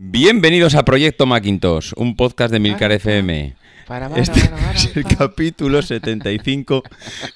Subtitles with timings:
[0.00, 3.56] Bienvenidos a Proyecto Macintosh, un podcast de Milcar FM.
[3.84, 6.84] Para, para, Este para, es el capítulo 75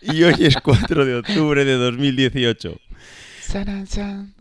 [0.02, 2.80] y hoy es 4 de octubre de 2018.
[3.40, 4.32] Saran, san,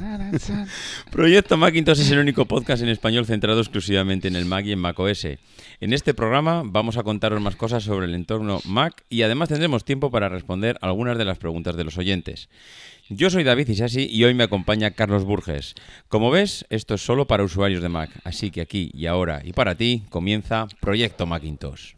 [0.00, 0.66] saran, san.
[1.12, 4.80] Proyecto Macintosh es el único podcast en español centrado exclusivamente en el Mac y en
[4.80, 5.26] macOS.
[5.78, 9.84] En este programa vamos a contaros más cosas sobre el entorno Mac y además tendremos
[9.84, 12.48] tiempo para responder algunas de las preguntas de los oyentes.
[13.08, 15.74] Yo soy David Isasi y hoy me acompaña Carlos Burges.
[16.08, 19.52] Como ves, esto es solo para usuarios de Mac, así que aquí y ahora y
[19.52, 21.94] para ti comienza Proyecto Macintosh.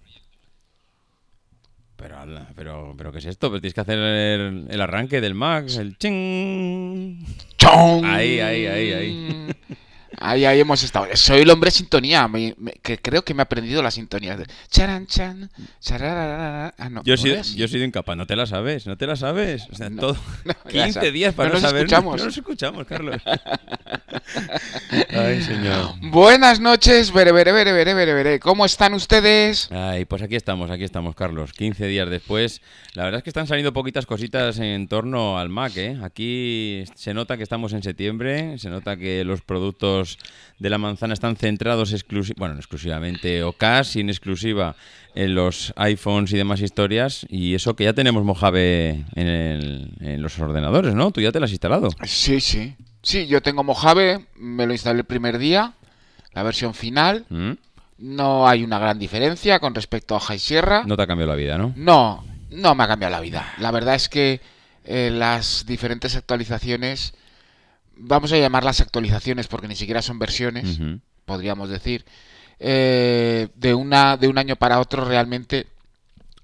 [1.97, 2.19] Pero,
[2.55, 3.49] pero, pero ¿qué es esto?
[3.49, 7.25] Pero tienes que hacer el, el arranque del Mac, el ching.
[7.57, 8.05] ¡Chong!
[8.05, 9.49] Ahí, ahí, ahí, ahí.
[10.21, 11.07] Ahí, ahí hemos estado.
[11.15, 14.39] Soy el hombre sintonía, me- me- que creo que me he aprendido las sintonías.
[14.39, 15.51] de Charan, chan.
[16.01, 17.55] Ah, no, Yo he ¿no sido, es?
[17.55, 19.67] yo sido incapaz, no te la sabes, no te la sabes.
[19.71, 21.13] O sea, No, todo, no, ya 15 sabes.
[21.13, 21.83] días para No no, nos saber.
[21.85, 22.17] escuchamos.
[22.19, 23.23] No nos escuchamos, Carlos.
[25.11, 25.95] Ay, señor.
[26.01, 28.41] Buenas noches, bere, bere, bere, bere, bere, bere.
[28.41, 29.71] ¿Cómo están ustedes?
[29.71, 31.53] Ay, pues aquí estamos, aquí estamos, Carlos.
[31.53, 32.61] 15 días después.
[32.95, 35.99] La verdad es que están saliendo poquitas cositas en torno al Mac, ¿eh?
[36.03, 40.08] Aquí se nota que estamos en septiembre, se nota que los productos
[40.59, 44.75] de la manzana están centrados exclusi bueno, no exclusivamente o casi en exclusiva
[45.15, 47.27] en los iPhones y demás historias.
[47.29, 51.11] Y eso que ya tenemos Mojave en, el- en los ordenadores, ¿no?
[51.11, 51.89] Tú ya te lo has instalado.
[52.05, 52.75] Sí, sí.
[53.03, 55.75] Sí, yo tengo Mojave, me lo instalé el primer día,
[56.33, 57.25] la versión final.
[57.29, 57.53] ¿Mm?
[57.99, 60.83] No hay una gran diferencia con respecto a High Sierra.
[60.87, 61.73] No te ha cambiado la vida, ¿no?
[61.77, 63.55] No, no me ha cambiado la vida.
[63.59, 64.41] La verdad es que
[64.85, 67.13] eh, las diferentes actualizaciones,
[67.99, 70.79] vamos a llamarlas actualizaciones porque ni siquiera son versiones,
[71.25, 72.05] podríamos decir,
[72.59, 75.67] eh, de, una, de un año para otro realmente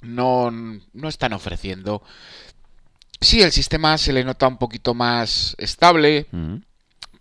[0.02, 2.02] no, no están ofreciendo.
[3.20, 6.26] Sí, el sistema se le nota un poquito más estable.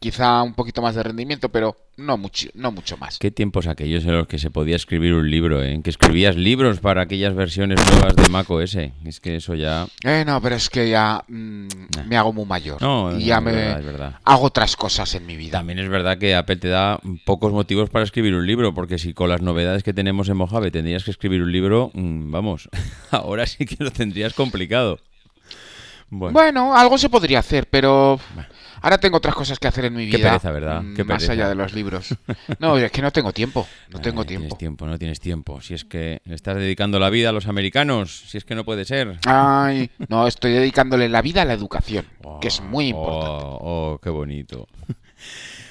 [0.03, 3.19] Quizá un poquito más de rendimiento, pero no mucho, no mucho más.
[3.19, 5.79] ¿Qué tiempos aquellos en los que se podía escribir un libro, eh?
[5.81, 8.75] Que escribías libros para aquellas versiones nuevas de Mac OS.
[9.05, 9.87] Es que eso ya...
[10.03, 11.67] Eh, no, pero es que ya mm,
[12.05, 12.81] me hago muy mayor.
[12.81, 14.19] No, y no, ya me verdad, es verdad.
[14.25, 15.51] hago otras cosas en mi vida.
[15.53, 19.13] También es verdad que Apple te da pocos motivos para escribir un libro, porque si
[19.13, 22.67] con las novedades que tenemos en Mojave tendrías que escribir un libro, mm, vamos,
[23.11, 24.99] ahora sí que lo tendrías complicado.
[26.09, 28.19] Bueno, Bueno, algo se podría hacer, pero
[28.83, 30.29] ahora tengo otras cosas que hacer en mi Qué vida.
[30.29, 30.81] pereza, ¿verdad?
[30.83, 31.33] mm, Qué más pereza.
[31.33, 32.15] allá de los libros.
[32.59, 33.67] No, es que no tengo tiempo.
[33.89, 34.43] No tengo tiempo.
[34.45, 35.59] Tienes tiempo, no tienes tiempo.
[35.61, 38.63] Si es que le estás dedicando la vida a los americanos, si es que no
[38.63, 39.17] puede ser.
[39.25, 42.05] Ay, no, estoy dedicándole la vida a la educación,
[42.39, 43.45] que es muy Oh, importante.
[43.61, 44.67] Oh, qué bonito.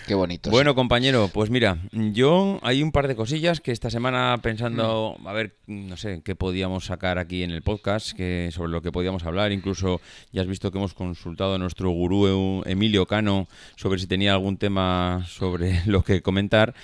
[0.07, 0.51] Qué bonito.
[0.51, 0.53] sí.
[0.53, 5.27] Bueno, compañero, pues mira, yo hay un par de cosillas que esta semana pensando, Mm.
[5.29, 8.93] a ver, no sé, qué podíamos sacar aquí en el podcast, que sobre lo que
[8.93, 9.53] podíamos hablar.
[9.53, 10.01] Incluso
[10.33, 14.57] ya has visto que hemos consultado a nuestro gurú Emilio Cano sobre si tenía algún
[14.57, 16.75] tema sobre lo que comentar.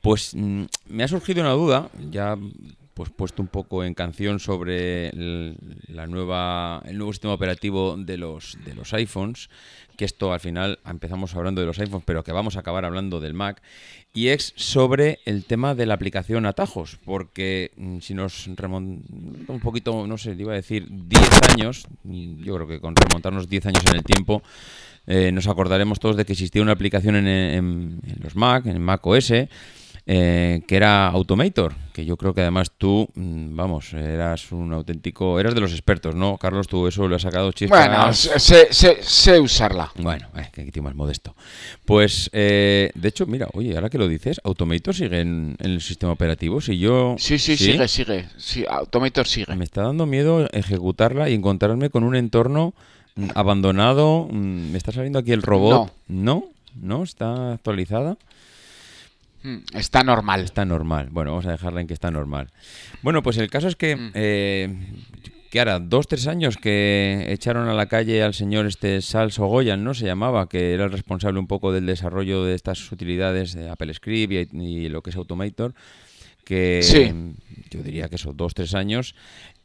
[0.00, 2.36] Pues mm, me ha surgido una duda, ya
[2.98, 8.16] pues puesto un poco en canción sobre el, la nueva, el nuevo sistema operativo de
[8.18, 9.50] los, de los iPhones,
[9.96, 13.20] que esto al final empezamos hablando de los iPhones, pero que vamos a acabar hablando
[13.20, 13.62] del Mac,
[14.12, 19.04] y es sobre el tema de la aplicación atajos, porque mm, si nos remontamos
[19.48, 21.22] un poquito, no sé, iba a decir 10
[21.54, 24.42] años, yo creo que con remontarnos 10 años en el tiempo,
[25.06, 28.82] eh, nos acordaremos todos de que existía una aplicación en, en- en los Mac, en
[28.82, 29.32] Mac OS,
[30.10, 35.38] eh, que era Automator, que yo creo que además tú, mm, vamos, eras un auténtico,
[35.38, 36.38] eras de los expertos, ¿no?
[36.38, 37.86] Carlos, tú eso lo has sacado chispas.
[37.88, 39.92] Bueno, sé, sé- sé usarla.
[39.98, 41.36] Bueno, eh, que tío más modesto.
[41.84, 45.80] Pues, eh, de hecho, mira, oye, ahora que lo dices, Automator sigue en, en el
[45.82, 46.62] sistema operativo.
[46.62, 47.14] Si yo.
[47.18, 48.28] Sí, sí, sigue, sigue.
[48.38, 49.54] Sí, Automator sigue.
[49.56, 52.72] Me está dando miedo ejecutarla y encontrarme con un entorno
[53.16, 54.26] mm, abandonado.
[54.30, 55.92] mm, Me está saliendo aquí el robot.
[56.08, 56.46] No,
[56.80, 58.16] no, está actualizada.
[59.48, 60.42] Mm, Está normal.
[60.44, 61.08] Está normal.
[61.10, 62.48] Bueno, vamos a dejarla en que está normal.
[63.02, 64.10] Bueno, pues el caso es que, Mm.
[64.14, 64.76] eh,
[65.50, 69.82] que ahora, dos, tres años que echaron a la calle al señor este Sal Sogoyan,
[69.82, 69.94] ¿no?
[69.94, 73.94] Se llamaba, que era el responsable un poco del desarrollo de estas utilidades de Apple
[73.94, 75.74] Script y, y lo que es Automator,
[76.44, 77.10] que Sí.
[77.70, 79.14] yo diría que eso, dos, tres años,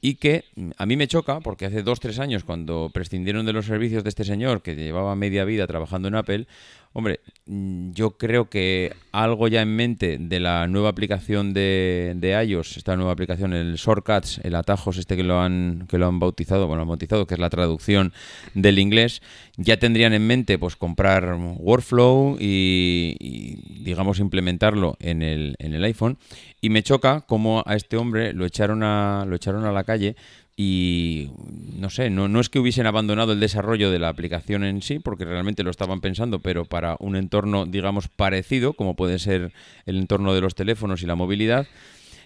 [0.01, 0.43] y que
[0.77, 4.09] a mí me choca, porque hace dos, tres años, cuando prescindieron de los servicios de
[4.09, 6.47] este señor, que llevaba media vida trabajando en Apple,
[6.95, 12.77] Hombre, yo creo que algo ya en mente de la nueva aplicación de, de iOS,
[12.77, 16.67] esta nueva aplicación, el Shortcuts, el atajos este que lo han que lo han bautizado,
[16.67, 18.13] bueno, han bautizado, que es la traducción
[18.53, 19.21] del inglés,
[19.57, 25.83] ya tendrían en mente pues comprar Workflow y, y, digamos implementarlo en el, en el
[25.83, 26.17] iPhone.
[26.61, 30.15] Y me choca cómo a este hombre lo echaron a, lo echaron a la calle
[30.55, 31.31] y
[31.75, 34.99] no sé, no, no es que hubiesen abandonado el desarrollo de la aplicación en sí,
[34.99, 39.51] porque realmente lo estaban pensando, pero para un entorno, digamos, parecido, como puede ser
[39.85, 41.67] el entorno de los teléfonos y la movilidad.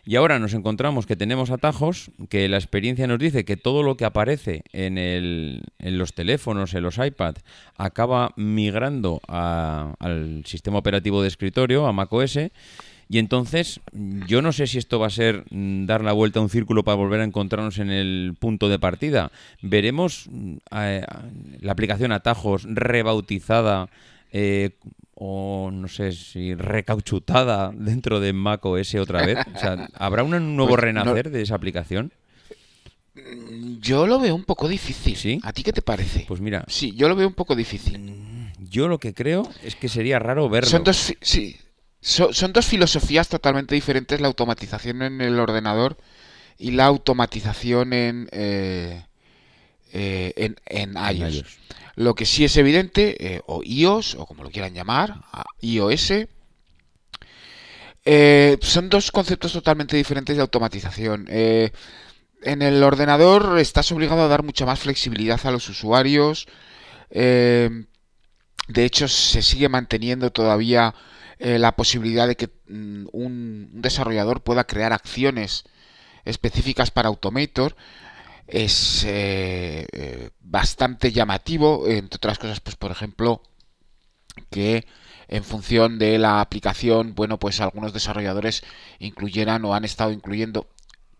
[0.07, 3.97] Y ahora nos encontramos que tenemos atajos, que la experiencia nos dice que todo lo
[3.97, 7.43] que aparece en, el, en los teléfonos, en los iPads,
[7.75, 12.39] acaba migrando al sistema operativo de escritorio, a macOS,
[13.09, 13.79] y entonces,
[14.27, 16.83] yo no sé si esto va a ser mm, dar la vuelta a un círculo
[16.83, 19.31] para volver a encontrarnos en el punto de partida.
[19.61, 23.89] Veremos mm, la aplicación Atajos rebautizada
[24.31, 24.71] eh,
[25.15, 29.37] o no sé si recauchutada dentro de Mac OS otra vez.
[29.55, 32.11] O sea, ¿habrá un nuevo pues renacer de esa aplicación?
[33.15, 35.15] Mm, yo lo veo un poco difícil.
[35.15, 35.39] ¿Sí?
[35.43, 36.25] ¿A ti qué te parece?
[36.27, 36.65] Pues mira.
[36.67, 38.51] Sí, yo lo veo un poco difícil.
[38.59, 40.69] Yo lo que creo es que sería raro verlo.
[40.69, 41.55] Son dos, sí,
[42.07, 45.97] son dos filosofías totalmente diferentes, la automatización en el ordenador
[46.57, 49.03] y la automatización en, eh,
[49.91, 51.43] eh, en, iOS.
[51.95, 55.15] Lo que sí es evidente, eh, o iOS, o como lo quieran llamar,
[55.59, 56.13] iOS,
[58.61, 61.27] son dos conceptos totalmente diferentes de automatización.
[61.29, 66.47] en el ordenador estás obligado a dar mucha más flexibilidad a los usuarios.
[67.09, 67.85] de
[68.75, 70.95] hecho, se sigue manteniendo todavía
[71.39, 75.65] eh, la posibilidad de que mm, un desarrollador pueda crear acciones
[76.25, 77.75] específicas para Automator
[78.47, 83.43] es eh, eh, bastante llamativo, entre otras cosas, pues por ejemplo,
[84.49, 84.87] que
[85.27, 88.63] en función de la aplicación, bueno, pues algunos desarrolladores
[88.99, 90.69] incluyeran o han estado incluyendo,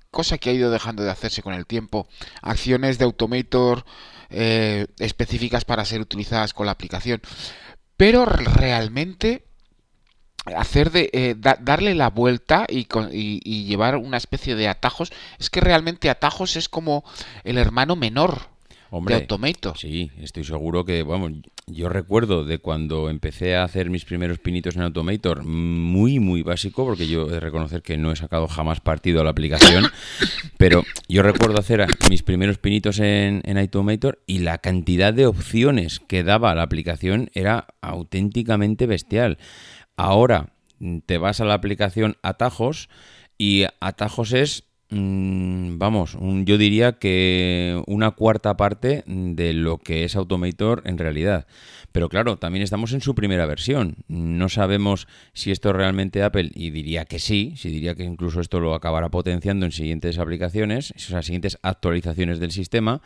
[0.10, 2.08] cosa que ha ido dejando de hacerse con el tiempo,
[2.42, 3.86] acciones de Automator
[4.30, 7.22] específicas para ser utilizadas con la aplicación.
[7.96, 9.47] Pero realmente
[10.56, 15.62] hacer de eh, darle la vuelta y, y, llevar una especie de atajos es que
[15.62, 17.04] realmente atajos es como
[17.44, 18.58] el hermano menor
[18.92, 19.78] de Automator.
[19.78, 21.34] Sí, estoy seguro que, vamos,
[21.66, 26.86] yo recuerdo de cuando empecé a hacer mis primeros pinitos en Automator, muy, muy básico,
[26.86, 29.86] porque yo he de reconocer que no he sacado jamás partido a la aplicación,
[30.58, 36.00] pero yo recuerdo hacer mis primeros pinitos en, en Automator y la cantidad de opciones
[36.00, 39.38] que daba la aplicación era auténticamente bestial.
[39.98, 40.54] Ahora
[41.08, 42.88] te vas a la aplicación Atajos
[43.38, 50.16] y Atajos es, mm, vamos, yo diría que una cuarta parte de lo que es
[50.16, 51.48] Automator en realidad.
[51.92, 53.96] Pero claro, también estamos en su primera versión.
[54.08, 58.40] No sabemos si esto es realmente Apple y diría que sí, si diría que incluso
[58.40, 63.02] esto lo acabará potenciando en siguientes aplicaciones, o sea, siguientes actualizaciones del sistema.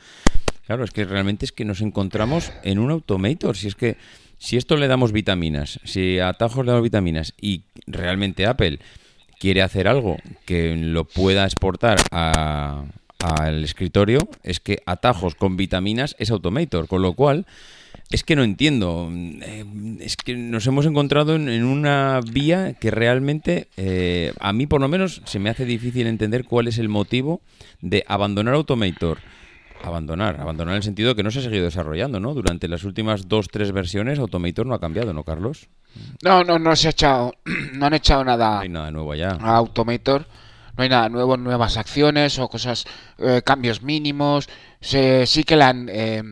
[0.66, 3.56] Claro, es que realmente es que nos encontramos en un Automator.
[3.56, 3.98] Si es que
[4.42, 8.80] si esto le damos vitaminas, si a atajos le damos vitaminas y realmente Apple
[9.40, 16.32] quiere hacer algo que lo pueda exportar al escritorio, es que atajos con vitaminas es
[16.32, 17.46] Automator, con lo cual
[18.10, 19.12] es que no entiendo.
[19.14, 19.64] Eh,
[20.00, 24.88] es que nos hemos encontrado en, una vía que realmente eh, a mí por lo
[24.88, 27.42] menos se me hace difícil entender cuál es el motivo
[27.80, 29.20] de abandonar Automator
[29.84, 32.34] Abandonar, abandonar en el sentido que no se ha seguido desarrollando, ¿no?
[32.34, 35.70] Durante las últimas dos, tres versiones Automator no ha cambiado, ¿no, Carlos?
[36.24, 37.34] No, no, no se ha echado,
[37.74, 38.56] no han echado nada.
[38.56, 39.38] No hay nada nuevo allá.
[39.42, 40.28] A Automator,
[40.78, 42.86] no hay nada nuevo, nuevas acciones o cosas,
[43.18, 44.48] eh, cambios mínimos.
[44.80, 46.24] Se, sí que le han eh,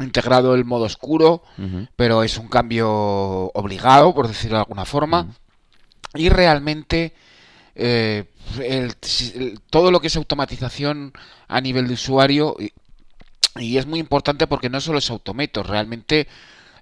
[0.00, 1.42] integrado el modo oscuro,
[1.96, 5.28] pero es un cambio obligado, por decirlo de alguna forma.
[6.14, 7.12] Y realmente
[7.74, 8.24] eh,
[9.70, 11.12] todo lo que es automatización
[11.48, 12.56] a nivel de usuario
[13.58, 16.28] y, es muy importante porque no solo es Automator, realmente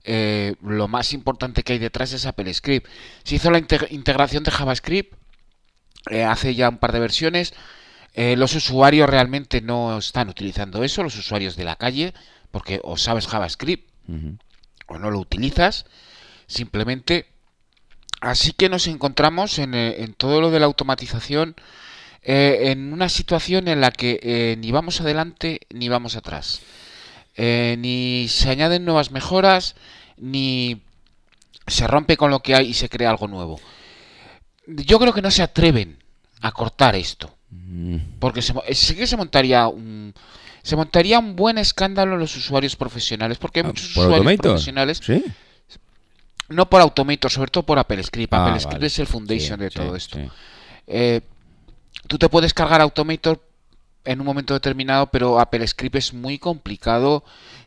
[0.04, 2.86] eh, lo más importante que hay detrás es Apple Script.
[3.24, 5.14] Se hizo la integración de JavaScript
[6.10, 7.54] eh, hace ya un par de versiones.
[8.14, 12.12] los usuarios realmente no están utilizando eso, los usuarios de la calle,
[12.50, 13.88] porque o sabes JavaScript
[14.86, 15.86] o no lo utilizas.
[16.46, 17.26] Simplemente
[18.20, 21.54] Así que nos encontramos en, eh, todo lo de la automatización
[22.22, 26.60] eh, en una situación en la que eh, ni vamos adelante ni vamos atrás.
[27.36, 29.76] ni se añaden nuevas mejoras,
[30.16, 30.80] ni
[31.68, 33.60] se rompe con lo que hay y se crea algo nuevo.
[34.66, 35.98] Yo creo que no se atreven
[36.40, 37.34] a cortar esto.
[37.50, 37.96] Mm.
[38.18, 40.12] Porque se, sí que se montaría un,
[40.62, 43.38] se montaría un buen escándalo en los usuarios profesionales.
[43.38, 45.00] Porque hay ah, muchos usuarios profesionales
[46.48, 48.32] no por Automator, sobre todo por Apple Script.
[48.32, 50.18] Ah, Apple Script es el foundation de todo esto.
[50.86, 51.20] Eh,
[52.06, 53.42] tú te puedes cargar Automator
[54.04, 57.24] en un momento determinado, pero Apple Script es muy complicado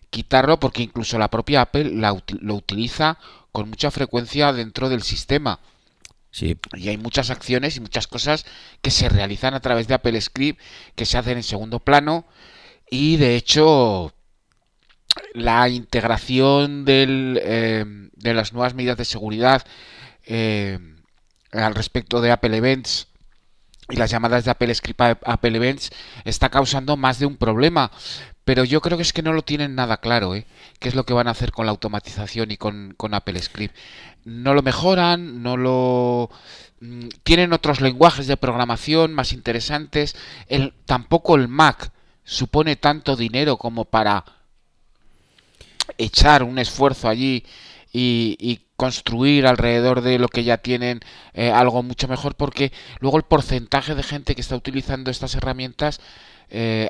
[0.09, 3.17] quitarlo porque incluso la propia Apple lo utiliza
[3.51, 5.59] con mucha frecuencia dentro del sistema.
[6.31, 6.57] Sí.
[6.73, 8.45] Y hay muchas acciones y muchas cosas
[8.81, 10.59] que se realizan a través de Apple Script,
[10.95, 12.25] que se hacen en segundo plano.
[12.89, 14.13] Y de hecho,
[15.33, 19.63] la integración eh, de las nuevas medidas de seguridad
[20.25, 20.79] eh,
[21.51, 23.07] al respecto de Apple Events
[23.89, 25.91] y las llamadas de Apple Script a Apple Events
[26.23, 27.91] está causando más de un problema.
[28.43, 30.47] Pero yo creo que es que no lo tienen nada claro, ¿eh?
[30.79, 33.75] ¿Qué es lo que van a hacer con la automatización y con, con Apple Script?
[34.25, 36.31] No lo mejoran, no lo...
[36.79, 40.15] Mm, tienen otros lenguajes de programación más interesantes.
[40.85, 41.91] Tampoco el Mac
[42.23, 44.25] supone tanto dinero como para
[45.97, 47.43] echar un esfuerzo allí
[47.93, 51.01] y, construir alrededor de lo que ya tienen
[51.35, 56.01] eh, algo mucho mejor porque luego el porcentaje de gente que está utilizando estas herramientas
[56.49, 56.89] eh,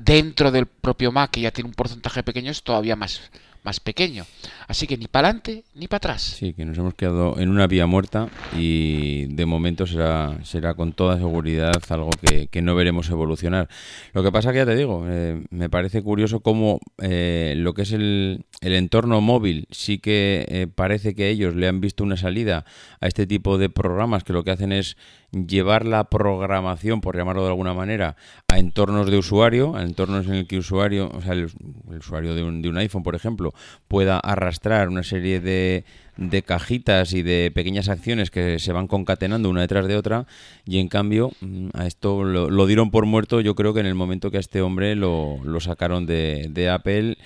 [0.00, 3.20] dentro del propio Mac que ya tiene un porcentaje pequeño es todavía más
[3.62, 4.24] más pequeño.
[4.66, 6.22] Así que ni para adelante ni para atrás.
[6.22, 10.92] Sí, que nos hemos quedado en una vía muerta y de momento será, será con
[10.92, 13.68] toda seguridad algo que, no veremos evolucionar.
[14.12, 17.82] Lo que pasa que ya te digo, eh, me parece curioso cómo eh, lo que
[17.82, 22.16] es el, el, entorno móvil sí que eh, parece que ellos le han visto una
[22.16, 22.64] salida
[23.00, 24.96] a este tipo de programas que lo que hacen es
[25.30, 28.16] llevar la programación, por llamarlo de alguna manera,
[28.48, 31.50] a entornos de usuario, a entornos en el que usuario, o sea, el,
[31.98, 33.52] usuario de un, de un, iPhone, por ejemplo,
[33.88, 35.84] pueda arrastrar una serie de,
[36.16, 40.26] de, cajitas y de pequeñas acciones que se van concatenando una detrás de otra,
[40.66, 43.94] y en cambio mm, a esto lo, dieron por muerto, yo creo que en el
[43.94, 47.16] momento que a este hombre lo, lo sacaron de, de Apple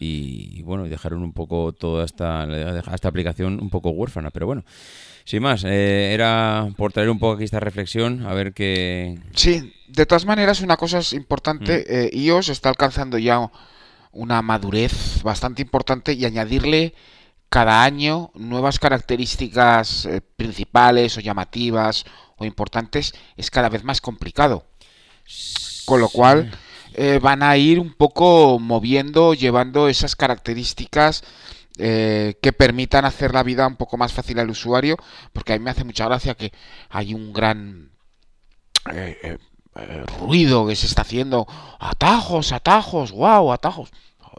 [0.00, 2.48] y, bueno, dejaron un poco toda esta,
[2.92, 4.64] esta aplicación un poco huérfana, pero bueno.
[5.24, 9.18] Sin más, eh, era por traer un poco aquí esta reflexión, a ver qué...
[9.34, 11.92] Sí, de todas maneras una cosa es importante, mm.
[11.92, 13.50] eh, iOS está alcanzando ya
[14.12, 16.94] una madurez bastante importante y añadirle
[17.48, 22.04] cada año nuevas características eh, principales o llamativas
[22.36, 24.66] o importantes es cada vez más complicado.
[25.84, 26.50] Con lo cual
[27.22, 31.22] van a ir un poco moviendo, llevando esas características
[31.82, 34.96] eh, que permitan hacer la vida un poco más fácil al usuario,
[35.32, 36.52] porque a mí me hace mucha gracia que
[36.90, 37.92] hay un gran
[38.92, 39.38] eh,
[39.80, 41.46] eh, ruido que se está haciendo,
[41.78, 43.90] atajos, atajos, wow, atajos.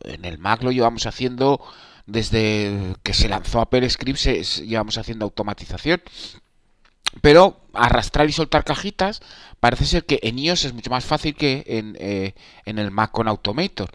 [0.03, 1.61] En el Mac lo llevamos haciendo
[2.05, 6.01] desde que se lanzó Apple Script, llevamos haciendo automatización.
[7.21, 9.21] Pero arrastrar y soltar cajitas
[9.59, 13.27] parece ser que en iOS es mucho más fácil que en, en el Mac con
[13.27, 13.91] Automator.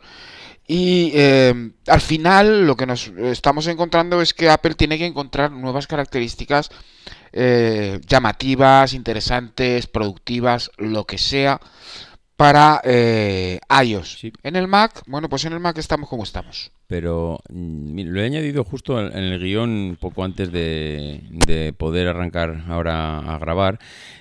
[0.67, 5.53] Y eh, al final lo que nos estamos encontrando es que Apple tiene que encontrar
[5.53, 6.71] nuevas características
[7.33, 11.61] eh, llamativas, interesantes, productivas, lo que sea,
[12.37, 14.25] para eh, iOS.
[14.43, 16.71] En el Mac, bueno, pues en el Mac estamos como estamos.
[16.87, 23.19] Pero mm, lo he añadido justo en el guion poco antes de, poder arrancar ahora
[23.19, 23.79] a grabar.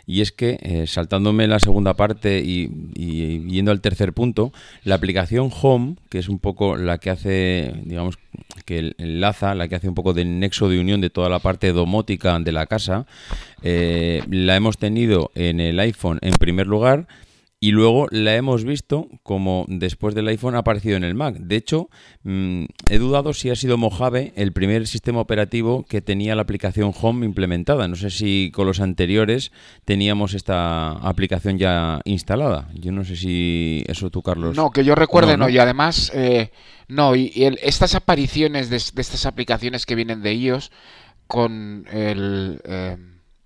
[0.07, 4.53] Y es que, eh, saltándome la segunda parte y, yendo al tercer punto,
[4.83, 8.17] la aplicación Home, que es un poco la que hace, digamos,
[8.65, 11.73] que enlaza, la que hace un poco de nexo de unión de toda la parte
[11.73, 13.05] domótica de la casa,
[13.61, 17.07] eh, la hemos tenido en el iPhone en primer lugar
[17.59, 21.37] y luego la hemos visto como después del iPhone ha aparecido en el Mac.
[21.37, 21.89] De hecho,
[22.23, 26.93] mm, he dudado si ha sido Mojave el primer sistema operativo que tenía la aplicación
[27.01, 27.87] Home implementada.
[27.87, 29.51] No sé si con los anteriores
[29.85, 32.69] teníamos esta aplicación ya instalada.
[32.73, 34.55] Yo no sé si eso tú, Carlos.
[34.55, 36.51] No, que yo recuerde, no, Y además, eh,
[36.87, 37.31] no, y,
[37.61, 40.71] estas apariciones de, estas aplicaciones que vienen de iOS
[41.27, 42.61] con el...
[42.65, 42.97] Eh,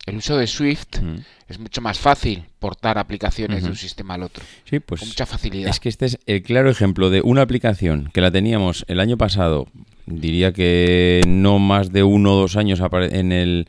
[0.10, 1.00] el uso de Swift
[1.48, 4.44] es mucho más fácil portar aplicaciones de un sistema al otro.
[4.66, 5.02] Sí, pues.
[5.02, 5.70] Con mucha facilidad.
[5.70, 9.18] Es que este es el claro ejemplo de una aplicación que la teníamos el año
[9.18, 9.68] pasado,
[10.06, 13.68] diría que no más de uno o dos años en el,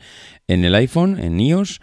[0.48, 1.80] en el iPhone, en iOS,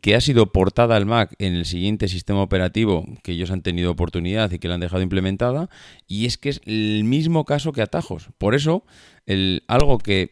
[0.00, 3.90] que ha sido portada al Mac en el siguiente sistema operativo que ellos han tenido
[3.90, 5.68] oportunidad y que la han dejado implementada,
[6.06, 8.28] y es que es el mismo caso que atajos.
[8.38, 8.84] Por eso,
[9.26, 10.30] el, algo que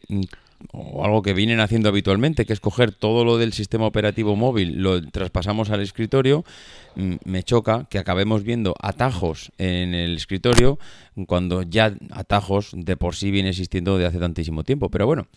[0.71, 4.81] o algo que vienen haciendo habitualmente, que es coger todo lo del sistema operativo móvil,
[4.81, 6.43] lo traspasamos al escritorio,
[6.95, 10.79] mm, me choca que acabemos viendo atajos en el escritorio
[11.27, 14.89] cuando ya atajos de por sí viene existiendo de hace tantísimo tiempo.
[14.89, 15.27] Pero bueno,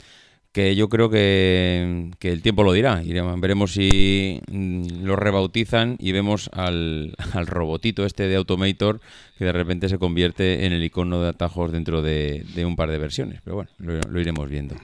[0.57, 3.03] que yo creo que, el tiempo lo dirá.
[3.37, 7.15] veremos si mm, lo rebautizan y vemos al,
[7.45, 9.03] robotito este de Automator
[9.37, 12.97] que de repente se convierte en el icono de atajos dentro de, un par de
[12.97, 13.41] versiones.
[13.45, 14.77] Pero bueno, lo iremos viendo.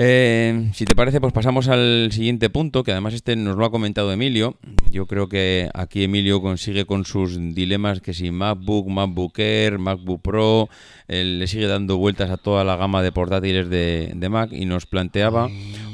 [0.00, 3.70] Eh, si te parece, pues pasamos al siguiente punto, que además este nos lo ha
[3.72, 4.54] comentado Emilio.
[4.92, 10.22] Yo creo que aquí Emilio consigue con sus dilemas que si MacBook, MacBook Air, MacBook
[10.22, 10.68] Pro,
[11.08, 15.48] le sigue dando vueltas a toda la gama de portátiles de, Mac y nos planteaba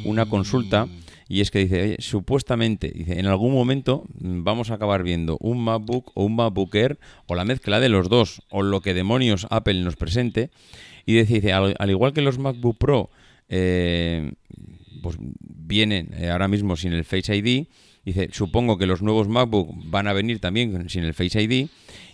[0.05, 0.87] una consulta
[1.27, 6.13] y es que dice, supuestamente, dice, en algún momento vamos a acabar viendo un MacBook
[6.13, 9.81] o un MacBook Air o la mezcla de los dos o lo que demonios Apple
[9.81, 10.51] nos presente
[11.07, 13.09] y dice, al, igual que los MacBook Pro
[13.49, 14.33] eh,
[15.03, 17.67] pues vienen eh, ahora mismo sin el Face ID,
[18.05, 21.69] dice, supongo que los nuevos MacBook van a venir también sin el Face ID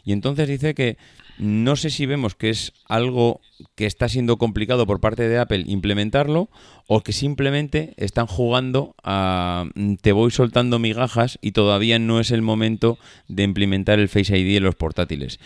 [0.05, 0.97] y entonces dice que
[1.41, 3.41] no sé si vemos que es algo
[3.75, 6.51] que está siendo complicado por parte de Apple implementarlo
[6.87, 12.31] o que simplemente están jugando a mm, te voy soltando migajas y todavía no es
[12.31, 15.41] el momento de implementar el Face ID en los portátiles.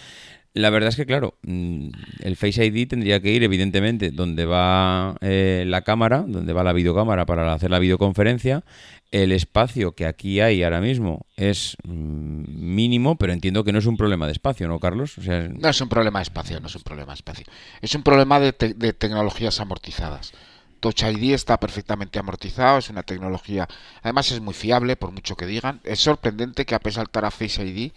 [0.55, 1.89] La verdad es que, claro, mm,
[2.21, 6.73] el Face ID tendría que ir, evidentemente, donde va eh, la cámara, donde va la
[6.73, 8.63] videocámara para hacer la videoconferencia.
[9.11, 13.87] El espacio que aquí hay ahora mismo es mm, mínimo, pero entiendo que no es
[13.87, 15.19] un problema de espacio, ¿no, Carlos?
[15.19, 17.47] No es un problema de espacio, no es un problema de espacio.
[17.83, 20.33] Es un problema de, de tecnologías amortizadas.
[20.79, 23.67] Touch ID está perfectamente amortizado, es una tecnología,
[24.03, 25.81] además es muy fiable, por mucho que digan.
[25.83, 27.91] Es sorprendente que Apple saltara Face ID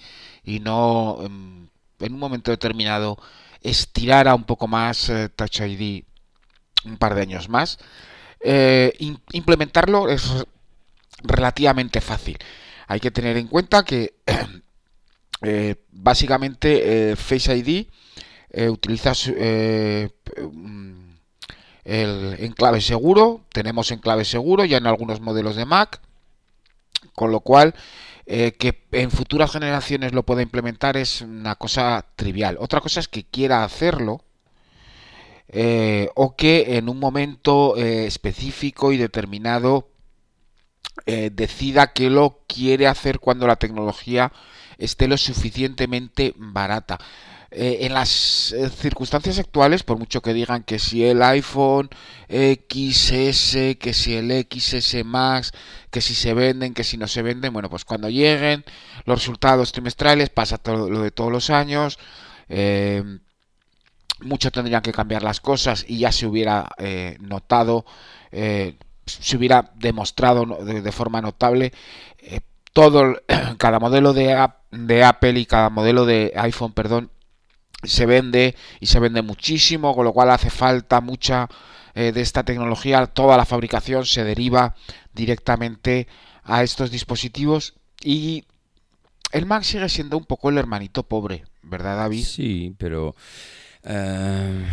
[0.44, 1.68] y no em,
[2.00, 3.18] en un momento determinado
[3.62, 6.04] estirara un poco más eh, Touch ID
[6.86, 7.80] un par de años más,
[8.40, 8.94] eh,
[9.32, 10.46] implementarlo es
[11.24, 12.38] relativamente fácil.
[12.88, 14.14] Hay que tener en cuenta que
[15.42, 17.88] eh, básicamente Face ID
[18.70, 21.10] utiliza mm,
[21.84, 26.00] el enclave seguro, tenemos enclave seguro ya en algunos modelos de Mac,
[27.16, 27.74] con lo cual
[28.30, 32.58] eh, que en futuras generaciones lo pueda implementar es una cosa trivial.
[32.60, 34.22] Otra cosa es que quiera hacerlo
[35.48, 39.90] eh, o que en un momento eh, específico y determinado
[41.06, 44.34] decida que lo quiere hacer cuando la tecnología
[44.78, 46.98] esté lo suficientemente barata.
[47.50, 51.90] Eh, en las eh, circunstancias actuales, por mucho que digan que si el iPhone
[52.28, 55.54] XS, que si el XS Max,
[55.90, 58.66] que si se venden, que si no se venden, bueno, pues cuando lleguen
[59.06, 62.00] los resultados trimestrales pasa todo lo de todos los años.
[62.50, 63.02] Eh,
[64.20, 66.68] mucho tendrían que cambiar las cosas y ya se hubiera
[67.20, 67.86] notado,
[68.32, 71.72] se hubiera demostrado de, forma notable
[72.74, 73.22] todo
[73.58, 77.12] cada modelo de, de Apple y cada modelo de iPhone, perdón,
[77.84, 81.48] se vende y se vende muchísimo, con lo cual hace falta mucha
[81.96, 83.06] eh, de esta tecnología.
[83.08, 84.76] Toda la fabricación se deriva
[85.14, 86.08] directamente
[86.44, 88.46] a estos dispositivos y
[89.32, 92.24] el Mac sigue siendo un poco el hermanito pobre, ¿verdad, David?
[92.24, 93.16] Sí, pero
[93.84, 94.66] eh,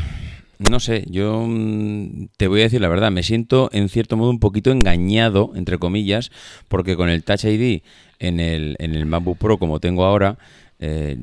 [0.58, 4.30] no sé, yo mm, te voy a decir la verdad, me siento en cierto modo
[4.30, 6.30] un poquito engañado, entre comillas,
[6.68, 7.82] porque con el Touch ID
[8.18, 10.38] en el, en el MacBook Pro como tengo ahora,
[10.80, 11.16] eh,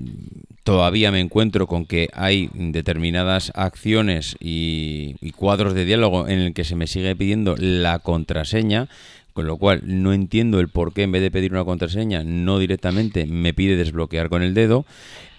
[0.64, 6.64] todavía me encuentro con que hay determinadas acciones y, cuadros de diálogo en el que
[6.64, 8.88] se me sigue pidiendo la contraseña,
[9.34, 12.60] con lo cual no entiendo el por qué en vez de pedir una contraseña no
[12.60, 14.86] directamente me pide desbloquear con el dedo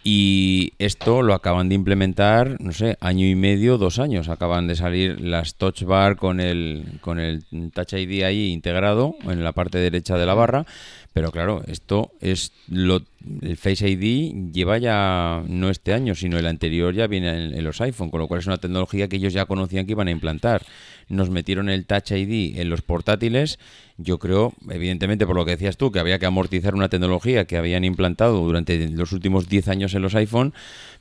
[0.04, 4.28] y esto lo acaban de implementar, no sé, año y medio, dos años.
[4.28, 9.44] Acaban de salir las Touch Bar con el, con el Touch ID ahí integrado en
[9.44, 10.66] la parte derecha de la barra.
[11.12, 13.02] Pero claro, esto es lo
[13.42, 17.80] el Face ID lleva ya no este año, sino el anterior ya viene en, los
[17.80, 20.62] iPhone, con lo cual es una tecnología que ellos ya conocían que iban a implantar.
[21.08, 23.58] Nos metieron el Touch ID en los portátiles.
[23.98, 27.56] Yo creo, evidentemente, por lo que decías tú, que había que amortizar una tecnología que
[27.56, 30.54] habían implantado durante los últimos 10 años en los iPhone,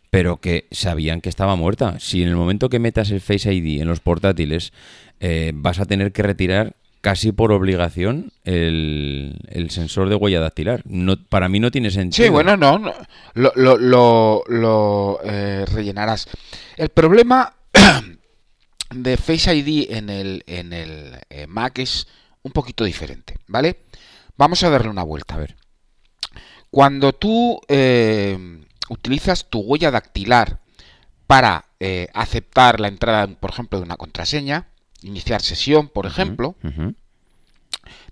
[0.10, 2.00] pero que sabían que estaba muerta.
[2.00, 4.74] Si en el momento que metas el Face ID en los portátiles
[5.20, 10.82] eh, vas a tener que retirar casi por obligación el, sensor de huella dactilar.
[10.86, 12.26] No, para mí no tiene sentido.
[12.26, 12.94] Sí, bueno, no,
[13.34, 16.28] lo, eh, rellenarás.
[16.78, 17.56] El problema
[18.96, 22.08] de Face ID en el, en el eh, Mac es
[22.44, 23.82] un poquito diferente, ¿vale?
[24.38, 25.56] Vamos a darle una vuelta, a ver.
[26.70, 30.60] Cuando tú eh, utilizas tu huella dactilar
[31.28, 31.66] para
[32.14, 34.68] aceptar la entrada, por ejemplo, de una contraseña,
[35.02, 36.56] iniciar sesión, por ejemplo,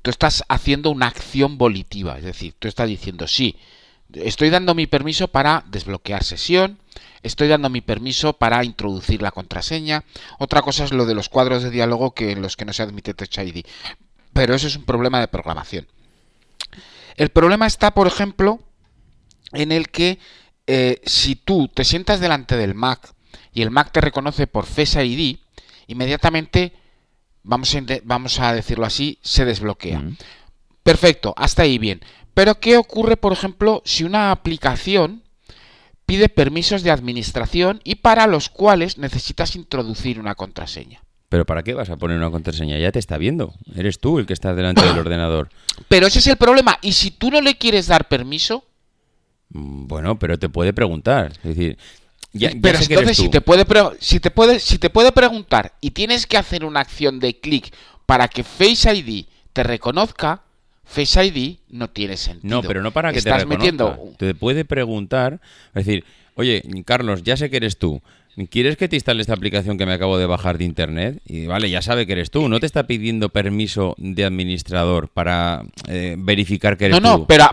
[0.02, 3.58] tú estás haciendo una acción volitiva, es decir, tú estás diciendo, sí,
[4.13, 6.80] estoy dando mi permiso para desbloquear sesión,
[7.21, 10.04] estoy dando mi permiso para introducir la contraseña,
[10.39, 12.84] otra cosa es lo de los cuadros de diálogo que en los que no se
[12.84, 13.65] admite Touch ID,
[14.34, 15.88] pero eso es un problema de programación.
[17.15, 18.60] El problema está, por ejemplo,
[19.52, 20.19] en el que
[20.67, 23.13] eh, si tú te sientas delante del Mac
[23.52, 25.39] y el Mac te reconoce por Face ID,
[25.89, 26.73] inmediatamente,
[27.43, 30.02] vamos a, vamos a decirlo así, se desbloquea.
[30.84, 32.02] Perfecto, hasta ahí bien.
[32.34, 35.23] Pero ¿qué ocurre, por ejemplo, si una aplicación
[36.06, 41.04] pide permisos de administración y para los cuales necesitas introducir una contraseña?
[41.28, 42.80] Pero ¿para qué vas a poner una contraseña?
[42.80, 43.54] Ya te está viendo.
[43.75, 45.49] Eres tú el que está delante del ordenador.
[45.88, 46.80] Pero ese es el problema.
[46.82, 48.63] Y si tú no le quieres dar permiso,
[49.52, 51.32] Mm, Bueno, pero te puede preguntar.
[51.43, 51.78] Es decir,
[52.33, 53.31] ya, ya pero entonces si tú.
[53.31, 53.65] te puede
[53.99, 57.73] si te puede si te puede preguntar y tienes que hacer una acción de clic
[58.05, 60.41] para que Face ID te reconozca,
[60.85, 62.61] Face ID no tiene sentido.
[62.61, 63.57] No, pero no para que te Estás reconozca.
[63.57, 65.39] metiendo Te puede preguntar,
[65.75, 66.03] es decir,
[66.35, 68.01] oye, Carlos, ya sé que eres tú.
[68.49, 71.19] ¿Quieres que te instale esta aplicación que me acabo de bajar de internet?
[71.25, 72.47] Y vale, ya sabe que eres tú.
[72.47, 77.25] No te está pidiendo permiso de administrador para eh, verificar que eres No, no, tú.
[77.27, 77.45] pero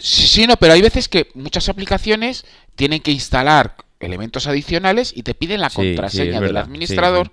[0.00, 5.22] sí, sí, no, pero hay veces que muchas aplicaciones tienen que instalar elementos adicionales y
[5.22, 7.32] te piden la Sí, sí, es contraseña del administrador Sí,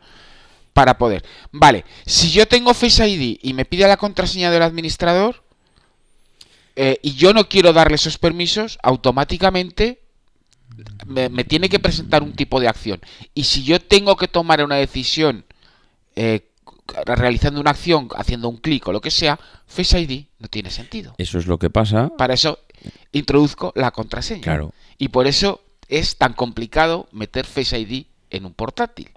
[0.73, 1.23] para poder.
[1.51, 5.43] Vale, si yo tengo Face ID y me pide la contraseña del administrador
[6.75, 10.01] eh, y yo no quiero darle esos permisos, automáticamente
[11.05, 12.99] me, me tiene que presentar un tipo de acción.
[13.35, 15.45] Y si yo tengo que tomar una decisión
[16.15, 16.49] eh,
[17.05, 21.15] realizando una acción, haciendo un clic o lo que sea, Face ID no tiene sentido.
[21.17, 22.09] Eso es lo que pasa.
[22.17, 22.59] Para eso
[23.11, 24.41] introduzco la contraseña.
[24.41, 24.73] Claro.
[24.97, 25.61] Y por eso
[25.93, 29.09] es tan complicado meter Face ID en un portátil.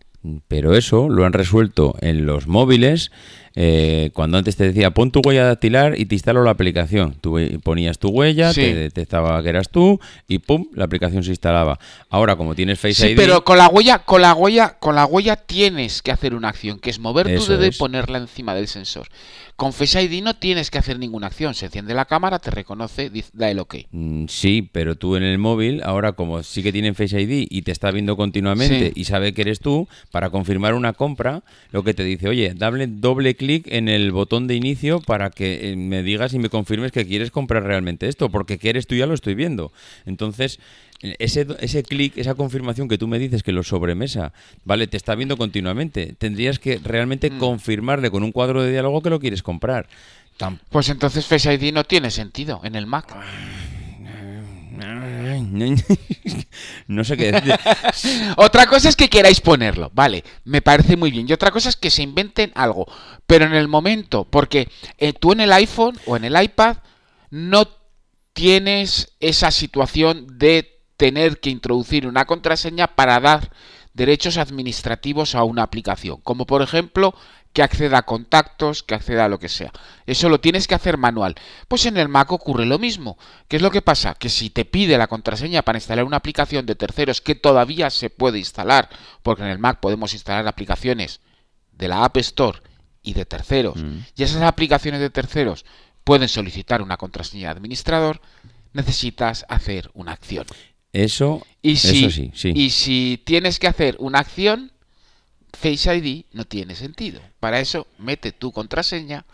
[0.47, 3.12] Pero eso lo han resuelto en los móviles.
[3.59, 7.14] Eh, cuando antes te decía pon tu huella dactilar y te instalo la aplicación.
[7.21, 8.61] Tú ponías tu huella, Sí.
[8.61, 11.79] te detectaba que eras tú y pum, la aplicación se instalaba.
[12.11, 15.07] Ahora, como tienes Face Sí, ID, pero con la huella, con la huella, con la
[15.07, 18.69] huella tienes que hacer una acción, que es mover tu dedo y ponerla encima del
[18.69, 19.09] sensor.
[19.57, 21.55] Con Face ID no tienes que hacer ninguna acción.
[21.55, 23.77] Se enciende la cámara, te reconoce, da el OK.
[23.90, 27.62] Mm, Sí, pero tú en el móvil, ahora como sí que tienen Face ID y
[27.62, 28.92] te está viendo continuamente Sí.
[28.95, 32.87] y sabe que eres tú, para confirmar una compra, lo que te dice, oye, dale
[32.87, 36.92] doble clic en el botón de inicio para que eh, me digas y me confirmes
[36.92, 39.72] que quieres comprar realmente esto, porque que eres tú ya lo estoy viendo.
[40.04, 40.59] Entonces,
[41.02, 44.32] eh, ese, ese clic, esa confirmación que tú me dices que lo sobremesa,
[44.64, 46.14] vale, te está viendo continuamente.
[46.18, 47.38] Tendrías que realmente Mm.
[47.38, 49.88] confirmarle con un cuadro de diálogo que lo quieres comprar.
[50.70, 53.16] Pues entonces Face ID no tiene sentido en el Mac.
[56.87, 57.55] No sé qué decir.
[58.37, 61.27] Otra cosa es que queráis ponerlo, vale, me parece muy bien.
[61.29, 62.87] Y otra cosa es que se inventen algo,
[63.27, 64.68] pero en el momento, porque
[64.99, 66.79] eh, tú en el iPhone o en el iPad
[67.31, 67.68] no
[68.33, 73.51] tienes esa situación de tener que introducir una contraseña para dar
[73.94, 77.14] derechos administrativos a una aplicación, como por ejemplo
[77.57, 79.73] que acceda a contactos, que acceda a lo que sea.
[80.05, 81.37] Eso lo tienes que hacer manual.
[81.69, 83.16] Pues en el Mac ocurre lo mismo.
[83.49, 84.14] ¿Qué es lo que pasa?
[84.14, 88.11] Que si te pide la contraseña para instalar una aplicación de terceros que todavía se
[88.11, 88.90] puede instalar,
[89.23, 91.21] porque en el Mac podemos instalar aplicaciones
[91.73, 92.59] de la App Store
[93.03, 94.01] y de terceros, Mm.
[94.16, 95.64] y esas aplicaciones de terceros
[96.05, 98.21] pueden solicitar una contraseña de administrador,
[98.75, 100.45] necesitas hacer una acción.
[100.92, 102.53] Eso, Y si, eso sí, sí.
[102.55, 104.73] y si tienes que hacer una acción,
[105.57, 107.21] Face ID no tiene sentido.
[107.40, 109.25] Para eso, mete tu contraseña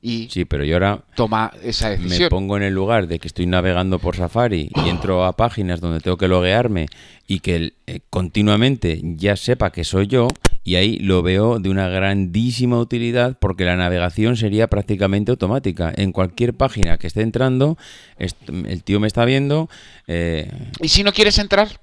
[0.00, 2.28] y Sí, pero yo ahora toma esa me decisión.
[2.30, 5.98] pongo en el lugar de que estoy navegando por Safari y entro a páginas donde
[6.00, 6.86] tengo que loguearme
[7.26, 10.28] y que eh, continuamente ya sepa que soy yo
[10.62, 15.92] y ahí lo veo de una grandísima utilidad porque la navegación sería prácticamente automática.
[15.96, 17.76] En cualquier página que esté entrando,
[18.18, 19.68] el tío me está viendo,
[20.06, 20.50] eh,
[20.80, 21.80] ¿Y si no quieres entrar?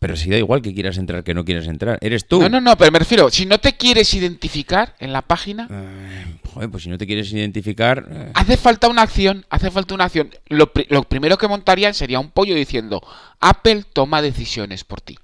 [0.00, 2.40] Pero si da igual que quieras entrar, que no quieras entrar, eres tú.
[2.40, 6.36] No, no, no, pero me refiero, si no te quieres identificar en la página, Eh,
[6.54, 8.08] joder, pues si no te quieres identificar...
[8.10, 10.30] eh, hace falta una acción, hace falta una acción.
[10.48, 13.02] Lo, pri- lo primero que montarían sería un pollo diciendo,
[13.40, 15.18] Apple toma decisiones por ti.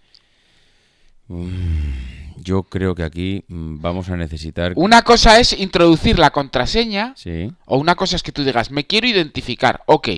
[2.36, 4.72] Yo creo que aquí mm, vamos a necesitar...
[4.76, 7.50] Una cosa es introducir la contraseña Sí.
[7.64, 9.82] O una cosa es que tú digas, me quiero identificar.
[9.86, 10.08] Ok,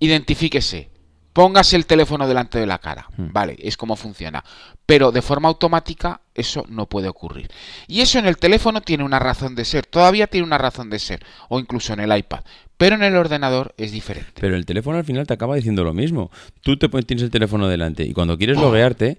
[0.00, 0.88] identifíquese.
[1.32, 3.06] Póngase el teléfono delante de la cara.
[3.16, 3.32] Hmm.
[3.32, 4.44] Vale, es como funciona.
[4.84, 7.48] Pero de forma automática eso no puede ocurrir.
[7.86, 9.86] Y eso en el teléfono tiene una razón de ser.
[9.86, 11.24] Todavía tiene una razón de ser.
[11.48, 12.40] O incluso en el iPad.
[12.76, 14.40] Pero en el ordenador es diferente.
[14.40, 16.30] Pero el teléfono al final te acaba diciendo lo mismo.
[16.62, 19.18] Tú te tienes el teléfono delante y cuando quieres loguearte,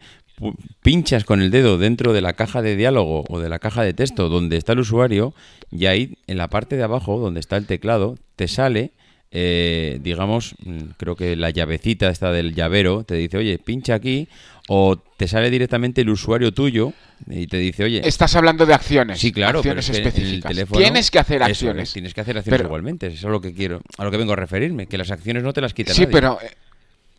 [0.82, 3.94] pinchas con el dedo dentro de la caja de diálogo o de la caja de
[3.94, 5.34] texto donde está el usuario
[5.72, 8.92] y ahí en la parte de abajo donde está el teclado te sale,
[9.36, 14.28] eh, digamos, mm, creo que la llavecita esta del llavero te dice, oye, pincha aquí
[14.70, 16.94] o te sale directamente el usuario tuyo
[17.28, 19.20] y te dice, oye, Estás hablando de acciones.
[19.20, 20.50] Sí, claro, pero Acciones es que en el específicas.
[20.52, 21.90] teléfono- Tienes que hacer acciones.
[21.90, 23.08] es, tienes que hacer acciones Pero- igualmente.
[23.08, 25.52] Eso es lo que quiero, a lo que vengo a referirme, que las acciones no
[25.52, 26.12] te las quita Sí, nadie.
[26.14, 26.52] pero eh,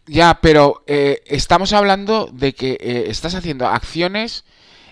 [0.07, 4.45] ya, pero eh, estamos hablando de que eh, estás haciendo acciones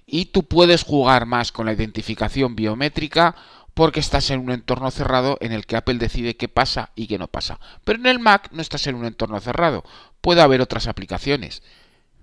[0.06, 3.36] y tú puedes jugar más con la identificación biométrica
[3.74, 7.18] porque estás en un entorno cerrado en el que Apple decide qué pasa y qué
[7.18, 7.58] no pasa.
[7.84, 9.84] Pero en el Mac no estás en un entorno cerrado.
[10.20, 11.62] Puede haber otras aplicaciones.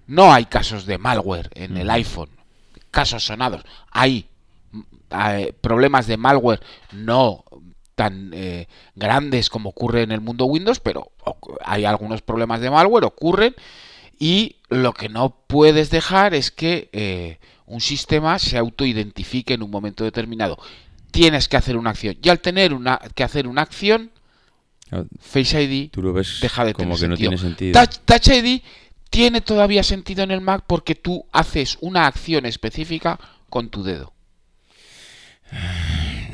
[0.08, 2.30] No hay casos de malware en el iPhone.
[2.92, 3.64] Casos sonados.
[3.92, 4.30] Hay,
[5.12, 7.44] eh, problemas de malware no
[7.96, 11.12] tan eh, grandes como ocurre en el mundo Windows, pero
[11.66, 13.56] hay algunos problemas de malware, ocurren,
[14.18, 19.72] y lo que no puedes dejar es que eh, un sistema se autoidentifique en un
[19.72, 20.58] momento determinado.
[21.12, 22.18] Tienes que hacer una acción.
[22.22, 24.12] Y al tener una, que hacer una acción,
[25.20, 27.30] Face ID Tú lo ves deja de como tener que no sentido.
[27.30, 27.74] tiene sentido.
[27.74, 28.62] Touch, Touch ID
[29.12, 33.20] tiene todavía sentido en el Mac porque tú haces una acción específica
[33.50, 34.14] con tu dedo.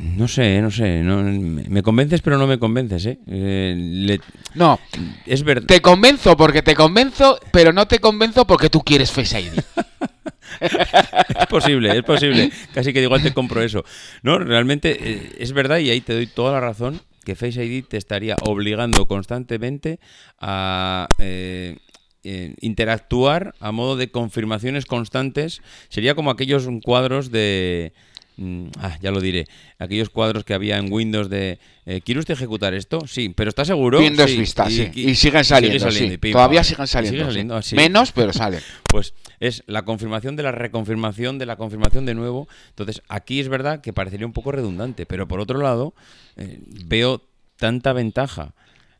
[0.02, 1.02] No sé, no sé.
[1.02, 3.18] no- me convences, pero no me convences, ¿eh?
[3.26, 4.20] Eh, le-
[4.54, 4.78] No,
[5.26, 5.66] es verdad.
[5.66, 9.52] te convenzo porque te convenzo, pero no te convenzo porque tú quieres Face ID.
[10.60, 12.50] Es posible, es posible.
[12.72, 13.84] Casi que igual te compro eso.
[14.22, 17.84] No, realmente eh, es verdad y ahí te doy toda la razón que Face ID
[17.84, 19.98] te estaría obligando constantemente
[20.38, 21.76] a eh,
[22.22, 25.60] eh, interactuar a modo de confirmaciones constantes.
[25.88, 27.92] Sería como aquellos cuadros de...
[28.36, 29.46] mm, Ah, ya lo diré.
[29.78, 31.58] Aquellos cuadros que había en Windows de...
[31.86, 33.06] eh, ¿Quiere usted ejecutar esto?
[33.06, 33.98] Sí, pero ¿está seguro?
[33.98, 34.38] Windows Sí.
[34.38, 34.90] Vista, sí.
[34.94, 36.14] y- Y siguen saliendo, sigue sí.
[36.14, 37.18] y pim, Todavía siguen Y saliendo.
[37.18, 37.76] sigue saliendo, así.
[37.76, 38.60] Menos, pero salen.
[38.90, 42.48] Pues es la confirmación de la reconfirmación de la confirmación de nuevo.
[42.70, 45.94] Entonces, aquí es verdad que parecería un poco redundante, pero por otro lado,
[46.36, 47.22] eh, veo
[47.56, 48.54] tanta ventaja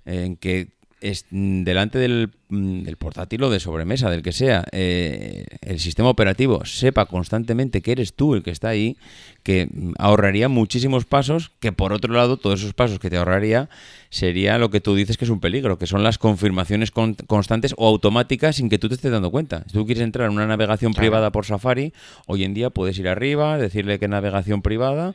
[0.05, 4.65] en que es, mm, delante del, mm, del portátil o de sobremesa, del que sea,
[4.73, 8.97] eh, el sistema operativo sepa constantemente que eres tú el que está ahí,
[9.43, 13.69] que mm, ahorraría muchísimos pasos, que por otro lado, todos esos pasos que te ahorraría
[14.09, 17.75] sería lo que tú dices que es un peligro, que son las confirmaciones con- constantes
[17.77, 19.65] o automáticas sin que tú te estés dando cuenta.
[19.67, 21.03] Si tú quieres entrar en una navegación Claro.
[21.03, 21.93] privada por Safari,
[22.27, 25.15] hoy en día puedes ir arriba, decirle que navegación privada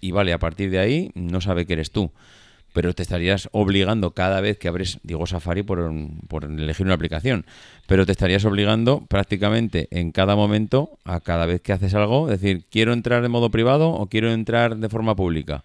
[0.00, 2.10] y vale, a partir de ahí no sabe que eres tú.
[2.74, 5.90] Pero te estarías obligando cada vez que abres, digo Safari por,
[6.28, 7.46] por elegir una aplicación,
[7.86, 12.66] pero te estarías obligando prácticamente en cada momento, a cada vez que haces algo, decir,
[12.70, 15.64] quiero entrar de modo privado o quiero entrar de forma pública.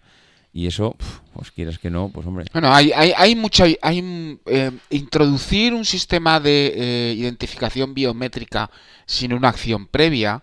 [0.52, 0.96] Y eso,
[1.34, 2.46] pues quieras que no, pues hombre.
[2.52, 3.66] Bueno, hay, hay, hay mucha.
[3.82, 8.70] Hay, eh, introducir un sistema de eh, identificación biométrica
[9.06, 10.42] sin una acción previa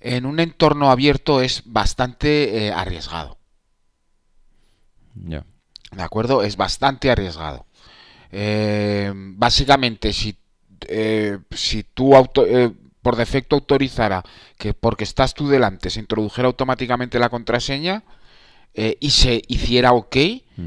[0.00, 3.38] en un entorno abierto es bastante eh, arriesgado.
[5.14, 5.44] Ya.
[5.92, 6.42] ¿De acuerdo?
[6.42, 7.66] Es bastante arriesgado.
[8.30, 10.36] Eh, básicamente, si,
[10.86, 12.72] eh, si tú eh,
[13.02, 14.22] por defecto autorizara
[14.58, 18.02] que porque estás tú delante se introdujera automáticamente la contraseña
[18.74, 20.16] eh, y se hiciera OK,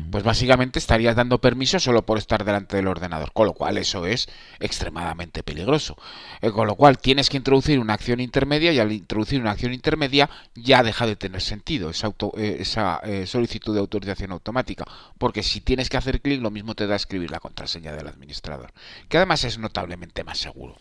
[0.10, 4.06] pues básicamente estarías dando permiso solo por estar delante del ordenador, con lo cual eso
[4.06, 4.30] es
[4.62, 5.98] extremadamente peligroso.
[6.42, 9.74] Eh, con lo cual tienes que introducir una acción intermedia y al introducir una acción
[9.74, 14.86] intermedia ya deja de tener sentido esa, auto- eh, esa eh, solicitud de autorización automática,
[15.18, 18.72] porque si tienes que hacer clic lo mismo te da escribir la contraseña del administrador,
[19.10, 20.78] que además es notablemente más seguro.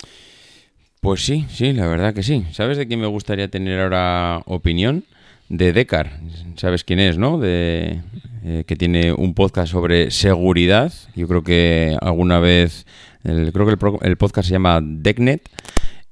[1.00, 2.44] Pues sí, sí, la verdad que sí.
[2.52, 5.04] ¿Sabes de quién me gustaría tener ahora opinión?
[5.50, 6.20] De Decar.
[6.56, 7.38] ¿Sabes quién es, no?
[7.38, 8.00] De,
[8.44, 10.92] eh, que tiene un podcast sobre seguridad.
[11.16, 12.86] Yo creo que alguna vez,
[13.24, 15.42] el- creo que el, el podcast se llama DECnet.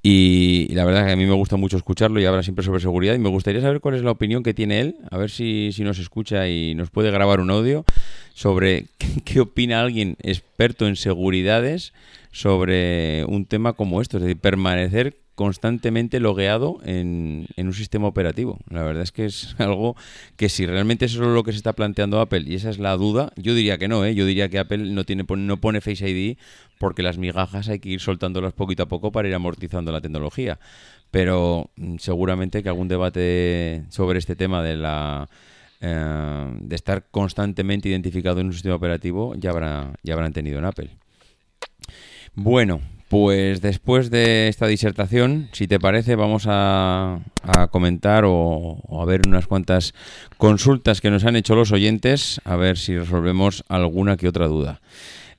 [0.03, 3.14] Y, la verdad que a mí me gusta mucho escucharlo y habla siempre sobre seguridad.
[3.14, 4.96] Y me gustaría saber cuál es la opinión que tiene él.
[5.11, 7.85] A ver si, si nos escucha y nos puede grabar un audio
[8.35, 11.92] sobre qué, qué opina alguien experto en seguridades
[12.33, 14.16] sobre un tema como esto.
[14.16, 18.59] Es decir, permanecer constantemente logueado en, en un sistema operativo.
[18.70, 19.94] La verdad es que es algo
[20.35, 22.96] que si realmente eso es lo que se está planteando Apple y esa es la
[22.96, 24.16] duda, yo diría que no, ¿eh?
[24.16, 26.38] yo diría que Apple no, tiene, no pone Face ID
[26.81, 30.59] porque las migajas hay que ir soltándolas poquito a poco para ir amortizando la tecnología.
[31.12, 35.29] Pero mm, seguramente que algún debate sobre este tema de la
[35.81, 40.64] eh, de estar constantemente identificado en un sistema operativo ya habrá ya habrán tenido en
[40.64, 40.90] Apple.
[42.35, 47.21] Bueno, pues después de esta disertación, si te parece, vamos a,
[47.71, 49.94] comentar o, o a ver unas cuantas
[50.37, 54.81] consultas que nos han hecho los oyentes, a ver si resolvemos alguna que otra duda.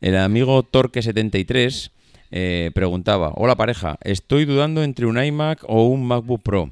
[0.01, 1.91] El amigo Torque73
[2.31, 6.71] eh, preguntaba, hola pareja, estoy dudando entre un iMac o un MacBook Pro.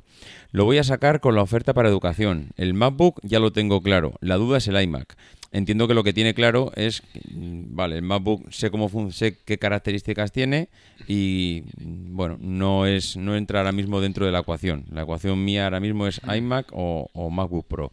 [0.52, 2.52] Lo voy a sacar con la oferta para educación.
[2.58, 5.18] El MacBook ya lo tengo claro, la duda es el iMac.
[5.52, 7.02] Entiendo que lo que tiene claro es,
[7.34, 10.70] mm, vale, el MacBook sé cómo sé qué características tiene
[11.08, 14.86] y mm, bueno, no es no entra ahora mismo dentro de la ecuación.
[14.92, 17.92] La ecuación mía ahora mismo es iMac o, o MacBook Pro.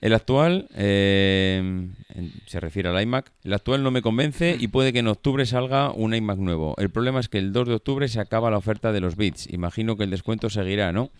[0.00, 1.88] El actual, eh,
[2.44, 5.92] se refiere al iMac, el actual no me convence y puede que en octubre salga
[5.92, 6.74] un iMac nuevo.
[6.76, 9.50] El problema es que el 2 de octubre se acaba la oferta de los bits.
[9.50, 11.10] Imagino que el descuento seguirá, ¿no?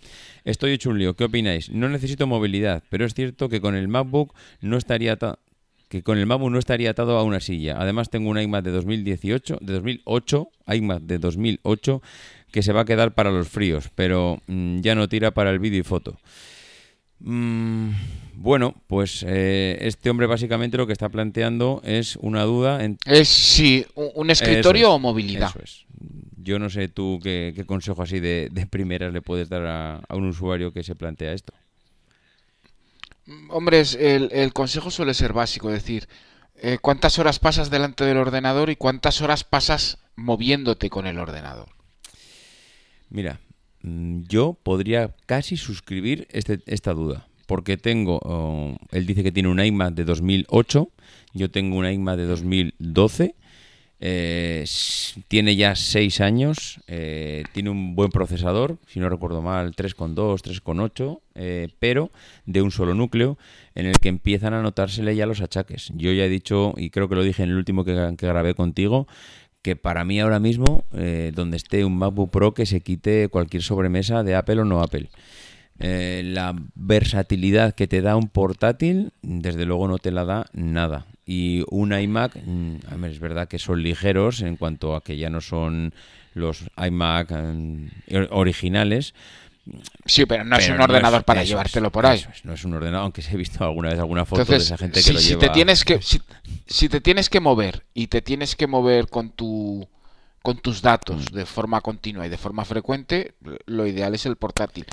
[0.44, 1.14] Estoy hecho un lío.
[1.16, 1.70] ¿Qué opináis?
[1.70, 5.38] No necesito movilidad, pero es cierto que con el MacBook no estaría ta-
[5.88, 7.76] que con el MacBook no estaría atado a una silla.
[7.78, 12.02] Además tengo un iMac de 2018, de 2008, iMac de 2008
[12.54, 15.58] que se va a quedar para los fríos, pero mm, ya no tira para el
[15.58, 16.20] vídeo y foto.
[17.18, 17.90] Mm,
[18.34, 22.84] bueno, pues eh, este hombre básicamente lo que está planteando es una duda.
[22.84, 22.96] En...
[23.06, 25.48] Es sí, un escritorio o movilidad.
[25.48, 25.84] Eso es.
[26.36, 30.72] Yo no sé tú qué, consejo así de, primeras le puedes dar a, un usuario
[30.72, 31.54] que se plantea esto.
[33.48, 36.08] Hombre, el, el consejo suele ser básico, es decir,
[36.56, 41.68] eh, cuántas horas pasas delante del ordenador y cuántas horas pasas moviéndote con el ordenador.
[43.10, 43.40] Mira,
[43.82, 49.48] mm, yo podría casi suscribir este, esta duda, porque tengo, oh, él dice que tiene
[49.48, 50.88] un iMac de 2008,
[51.32, 53.34] yo tengo un iMac de 2012
[54.00, 54.64] eh,
[55.28, 61.20] tiene ya 6 años, eh, tiene un buen procesador, si no recuerdo mal, 3.2, 3.8,
[61.34, 62.10] eh, pero
[62.44, 63.38] de un solo núcleo
[63.74, 65.92] en el que empiezan a notársele ya los achaques.
[65.94, 69.06] Yo ya he dicho, y creo que lo dije en el último que, grabé contigo,
[69.62, 70.84] que para mí ahora mismo,
[71.32, 75.08] donde esté un MacBook Pro, que se quite cualquier sobremesa de Apple o no Apple.
[75.78, 81.64] la versatilidad que te da un portátil, desde luego no te la da nada y
[81.70, 85.94] un iMac, mm, es verdad que son ligeros en cuanto a que ya no son
[86.34, 87.86] los iMac mm,
[88.30, 89.14] originales.
[90.04, 92.22] Sí, pero no es un ordenador para llevártelo por ahí.
[92.42, 95.02] no es un ordenador, aunque se he visto alguna vez alguna foto de esa gente
[95.02, 96.00] que lo si Te tienes que,
[96.66, 99.88] si, te tienes que mover y te tienes que mover con tu
[100.42, 101.36] con tus datos mm.
[101.36, 103.34] de forma continua y de forma frecuente,
[103.64, 104.84] lo ideal es el portátil.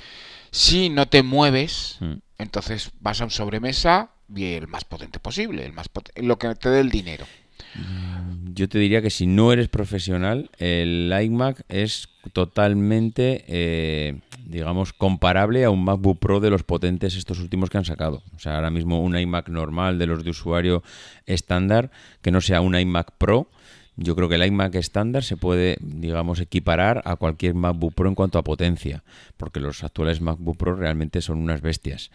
[0.50, 1.98] Si no te mueves,
[2.38, 6.80] entonces vas a un sobremesa, el más potente posible, el más lo que te dé
[6.80, 7.26] el dinero.
[7.74, 14.92] Mm, yo te diría que si no eres profesional, el iMac es totalmente, eh, digamos,
[14.92, 18.22] comparable a un MacBook Pro de los potentes estos últimos que han sacado.
[18.34, 20.82] O sea, ahora mismo un iMac normal de los de usuario
[21.26, 23.48] estándar, que no sea un iMac Pro,
[23.96, 28.14] yo creo que el iMac estándar se puede, digamos, equiparar a cualquier MacBook Pro en
[28.14, 29.04] cuanto a potencia,
[29.36, 32.10] porque los actuales MacBook Pro realmente son unas bestias.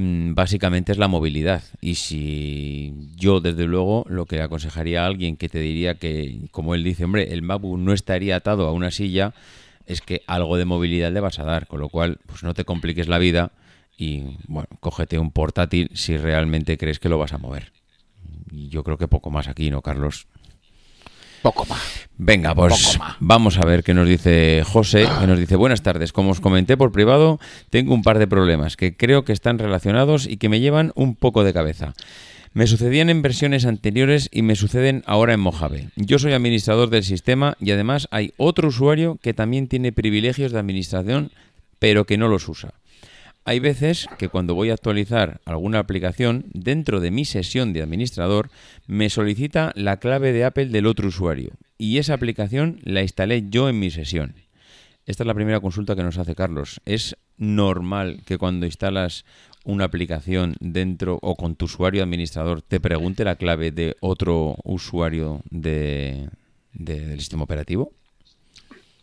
[0.00, 1.64] Mm, básicamente es la movilidad.
[1.80, 6.76] Y si yo, desde luego, lo que aconsejaría a alguien que te diría que, como
[6.76, 9.34] él dice, hombre, el MacBook no estaría atado a una silla,
[9.86, 12.64] es que algo de movilidad le vas a dar, con lo cual, pues no te
[12.64, 13.50] compliques la vida
[13.96, 17.72] y, bueno, cógete un portátil si realmente crees que lo vas a mover.
[18.52, 20.28] Y yo creo que poco más aquí, ¿no, Carlos?
[21.42, 22.08] Poco más.
[22.16, 26.32] Venga, pues vamos a ver qué nos dice José, que nos dice, buenas tardes, como
[26.32, 27.38] os comenté por privado,
[27.70, 31.14] tengo un par de problemas que creo que están relacionados y que me llevan un
[31.14, 31.94] poco de cabeza.
[32.54, 35.90] Me sucedían en versiones anteriores y me suceden ahora en Mojave.
[35.94, 40.58] Yo soy administrador del sistema y además hay otro usuario que también tiene privilegios de
[40.58, 41.30] administración,
[41.78, 42.74] pero que no los usa.
[43.44, 48.50] Hay veces que cuando voy a actualizar alguna aplicación, dentro de mi sesión de administrador,
[48.86, 53.68] me solicita la clave de Apple del otro usuario y esa aplicación la instalé yo
[53.68, 54.34] en mi sesión.
[55.06, 56.82] Esta es la primera consulta que nos hace Carlos.
[56.84, 59.24] ¿Es normal que cuando instalas
[59.64, 65.40] una aplicación dentro o con tu usuario administrador te pregunte la clave de otro usuario
[65.50, 66.30] del
[67.18, 67.92] sistema operativo?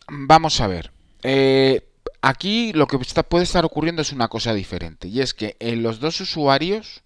[0.08, 0.92] Vamos a ver.
[1.24, 1.82] Eh,
[2.28, 6.00] Aquí lo que puede estar ocurriendo es una cosa diferente y es que en los
[6.00, 7.04] dos usuarios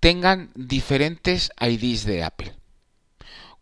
[0.00, 2.52] tengan diferentes IDs de Apple.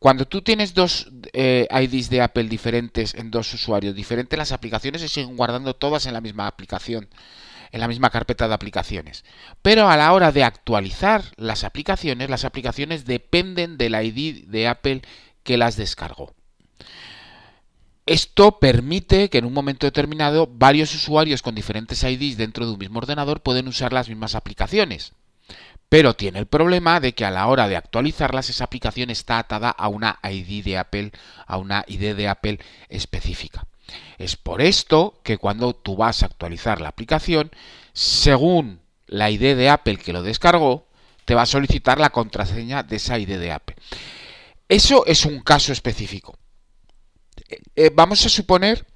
[0.00, 5.02] Cuando tú tienes dos eh, IDs de Apple diferentes en dos usuarios diferentes, las aplicaciones
[5.02, 7.08] se siguen guardando todas en la misma aplicación,
[7.70, 9.24] en la misma carpeta de aplicaciones.
[9.62, 15.02] Pero a la hora de actualizar las aplicaciones, las aplicaciones dependen del ID de Apple
[15.44, 16.34] que las descargó.
[18.10, 22.78] Esto permite que en un momento determinado varios usuarios con diferentes IDs dentro de un
[22.80, 25.12] mismo ordenador pueden usar las mismas aplicaciones.
[25.88, 29.70] Pero tiene el problema de que a la hora de actualizarlas esa aplicación está atada
[29.70, 31.12] a una ID de Apple,
[31.46, 33.68] a una ID de Apple específica.
[34.18, 37.52] Es por esto que cuando tú vas a actualizar la aplicación,
[37.92, 40.88] según la ID de Apple que lo descargó,
[41.26, 43.76] te va a solicitar la contraseña de esa ID de Apple.
[44.68, 46.36] Eso es un caso específico.
[47.76, 48.86] Eh, vamos a suponer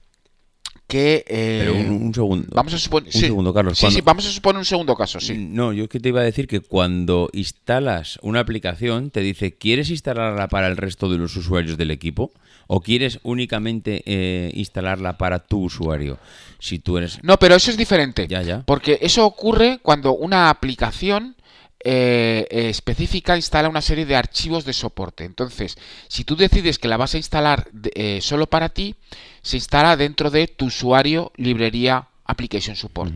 [0.86, 1.24] que...
[1.26, 2.48] Eh, Pero un, segundo.
[2.52, 3.08] Vamos a suponer...
[3.14, 3.78] Un segundo, Carlos.
[3.78, 5.36] Sí, sí, vamos a suponer un segundo caso, sí.
[5.36, 9.56] No, yo es que te iba a decir que cuando instalas una aplicación, te dice,
[9.56, 12.32] ¿quieres instalarla para el resto de los usuarios del equipo?
[12.66, 16.18] ¿O quieres únicamente eh, instalarla para tu usuario?
[16.58, 17.18] Si tú eres...
[17.22, 18.26] No, pero eso es diferente.
[18.26, 18.62] Ya, ya.
[18.64, 21.36] Porque eso ocurre cuando una aplicación
[21.84, 25.24] eh, específica instala una serie de archivos de soporte.
[25.24, 25.76] Entonces,
[26.08, 28.96] si tú decides que la vas a instalar eh, solo para ti,
[29.42, 33.14] se instala dentro de tu usuario librería Application Support.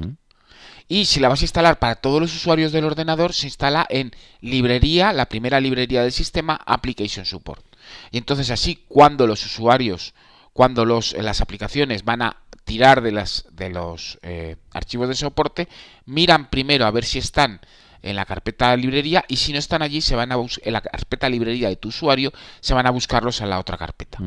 [0.86, 4.12] Y si la vas a instalar para todos los usuarios del ordenador, se instala en
[4.40, 7.64] librería, la primera librería del sistema, Application Support.
[8.10, 10.14] Y entonces así, cuando los usuarios,
[10.52, 15.68] cuando los, las aplicaciones van a tirar de, las, de los eh, archivos de soporte,
[16.04, 17.60] miran primero a ver si están
[18.02, 21.28] en la carpeta librería y si no están allí se van a en la carpeta
[21.28, 24.18] librería de tu usuario se van a buscarlos a la otra carpeta.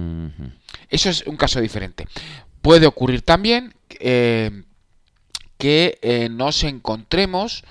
[0.90, 2.08] Eso es un caso diferente.
[2.62, 4.64] Puede ocurrir también eh,
[5.58, 7.64] que eh, nos encontremos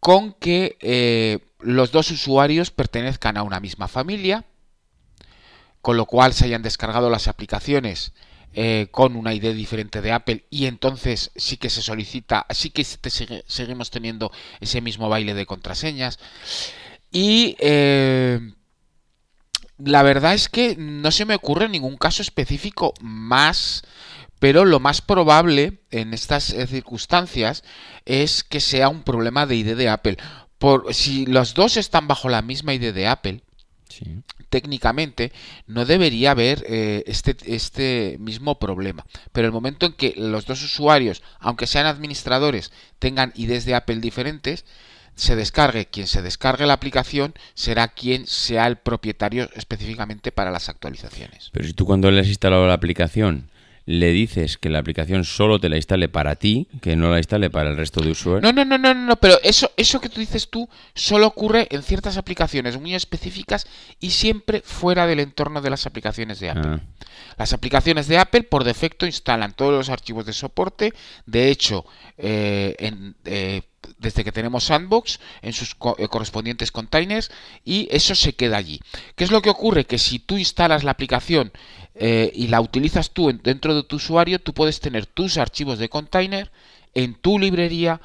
[0.00, 4.44] con que eh, los dos usuarios pertenezcan a una misma familia,
[5.80, 8.12] con lo cual se hayan descargado las aplicaciones
[8.90, 13.90] con una ID diferente de Apple y entonces sí que se solicita, sí que seguimos
[13.90, 14.30] teniendo
[14.60, 16.18] ese mismo baile de contraseñas.
[17.10, 17.56] Y
[19.78, 23.82] la verdad es que no se me ocurre ningún caso específico más,
[24.38, 27.64] pero lo más probable en estas eh, circunstancias
[28.04, 30.16] es que sea un problema de ID de Apple.
[30.58, 33.42] Por, si los dos están bajo la misma ID de Apple,
[34.50, 35.32] técnicamente
[35.66, 39.04] no debería haber eh, este, este mismo problema.
[39.32, 43.96] Pero el momento en que los dos usuarios, aunque sean administradores, tengan IDs de Apple
[43.96, 44.64] diferentes,
[45.16, 50.68] se descargue, quien se descargue la aplicación será quien sea el propietario específicamente para las
[50.68, 51.50] actualizaciones.
[51.52, 53.48] Pero si tú cuando le has instalado la aplicación
[53.86, 57.50] le dices que la aplicación solo te la instale para ti, que no la instale
[57.50, 58.42] para el resto de usuarios.
[58.42, 61.82] No, no, no, no, no, pero eso, eso que tú dices tú solo ocurre en
[61.82, 63.66] ciertas aplicaciones muy específicas
[64.00, 66.62] y siempre fuera del entorno de las aplicaciones de Apple.
[66.64, 66.80] Ah.
[67.36, 70.92] Las aplicaciones de Apple por defecto instalan todos los archivos de soporte.
[71.26, 71.84] De hecho,
[72.16, 73.62] eh, en, eh,
[73.98, 77.30] desde que tenemos Sandbox en sus eh, correspondientes containers
[77.64, 78.80] y eso se queda allí.
[79.16, 79.84] ¿Qué es lo que ocurre?
[79.84, 81.52] Que si tú instalas la aplicación
[81.94, 85.88] eh, y la utilizas tú dentro de tu usuario, tú puedes tener tus archivos de
[85.88, 86.50] container
[86.92, 88.00] en tu librería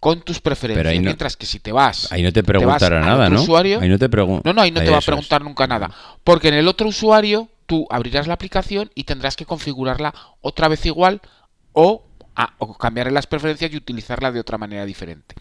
[0.00, 1.00] con tus preferencias.
[1.00, 2.12] mientras que si te vas.
[2.12, 3.40] Ahí no te preguntará nada, ¿no?
[3.40, 5.90] Usuario, ahí no te No, no, ahí no te va a preguntar nunca nada.
[6.22, 10.84] Porque en el otro usuario tú abrirás la aplicación y tendrás que configurarla otra vez
[10.86, 11.20] igual
[11.72, 12.04] o
[12.58, 15.34] o cambiar las preferencias y utilizarla de otra manera diferente.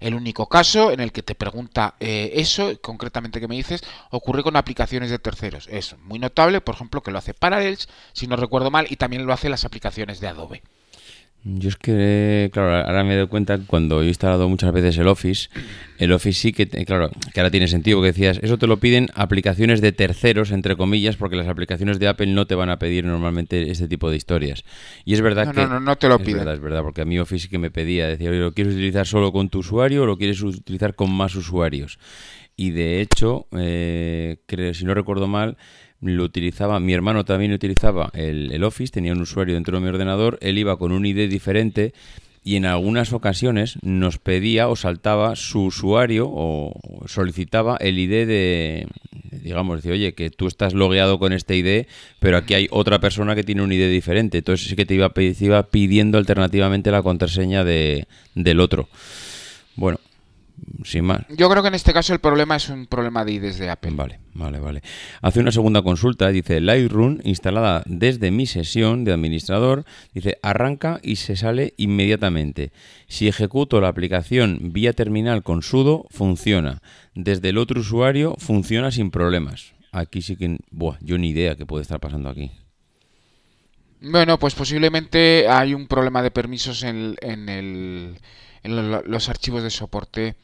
[0.00, 4.42] El único caso en el que te pregunta eh, eso, concretamente que me dices, ocurre
[4.42, 5.68] con aplicaciones de terceros.
[5.70, 9.26] Es muy notable, por ejemplo, que lo hace Parallels, si no recuerdo mal, y también
[9.26, 10.62] lo hace las aplicaciones de Adobe.
[11.44, 15.48] Yo es que, claro, ahora me doy cuenta cuando he instalado muchas veces el Office,
[15.98, 19.08] el Office sí que, claro, que ahora tiene sentido, que decías, eso te lo piden
[19.14, 23.04] aplicaciones de terceros, entre comillas, porque las aplicaciones de Apple no te van a pedir
[23.04, 24.64] normalmente este tipo de historias.
[25.04, 25.60] Y es verdad que...
[25.62, 26.38] No, no, no te lo es piden.
[26.38, 28.74] Verdad, es verdad, porque a mí Office sí que me pedía, decía, oye, ¿lo quieres
[28.74, 31.98] utilizar solo con tu usuario o lo quieres utilizar con más usuarios?
[32.56, 35.56] Y de hecho, eh, creo, si no recuerdo mal,
[36.00, 40.38] lo utilizaba, mi hermano también utilizaba el, Office, tenía un usuario dentro de mi ordenador,
[40.40, 41.92] él iba con un ID diferente
[42.44, 46.72] y en algunas ocasiones nos pedía o saltaba su usuario o
[47.06, 48.86] solicitaba el ID de,
[49.42, 51.86] digamos, decir, oye, que tú estás logueado con este ID,
[52.20, 54.38] pero aquí hay otra persona que tiene un ID diferente.
[54.38, 58.88] Entonces sí que te iba, te pidiendo alternativamente la contraseña de, del otro.
[59.76, 59.98] Bueno,
[60.84, 61.20] sin más.
[61.28, 63.92] Yo creo que en este caso el problema es un problema de IDs de Apple.
[63.94, 64.82] Vale, vale, vale.
[65.22, 69.84] Hace una segunda consulta, dice Lightroom instalada desde mi sesión de administrador,
[70.14, 72.72] dice arranca y se sale inmediatamente.
[73.06, 76.82] Si ejecuto la aplicación vía terminal con sudo, funciona.
[77.14, 79.74] Desde el otro usuario funciona sin problemas.
[79.92, 82.50] Aquí sí que, buah, yo ni idea qué puede estar pasando aquí.
[84.00, 88.18] Bueno, pues posiblemente hay un problema de permisos en, en el
[88.68, 90.36] los archivos de soporte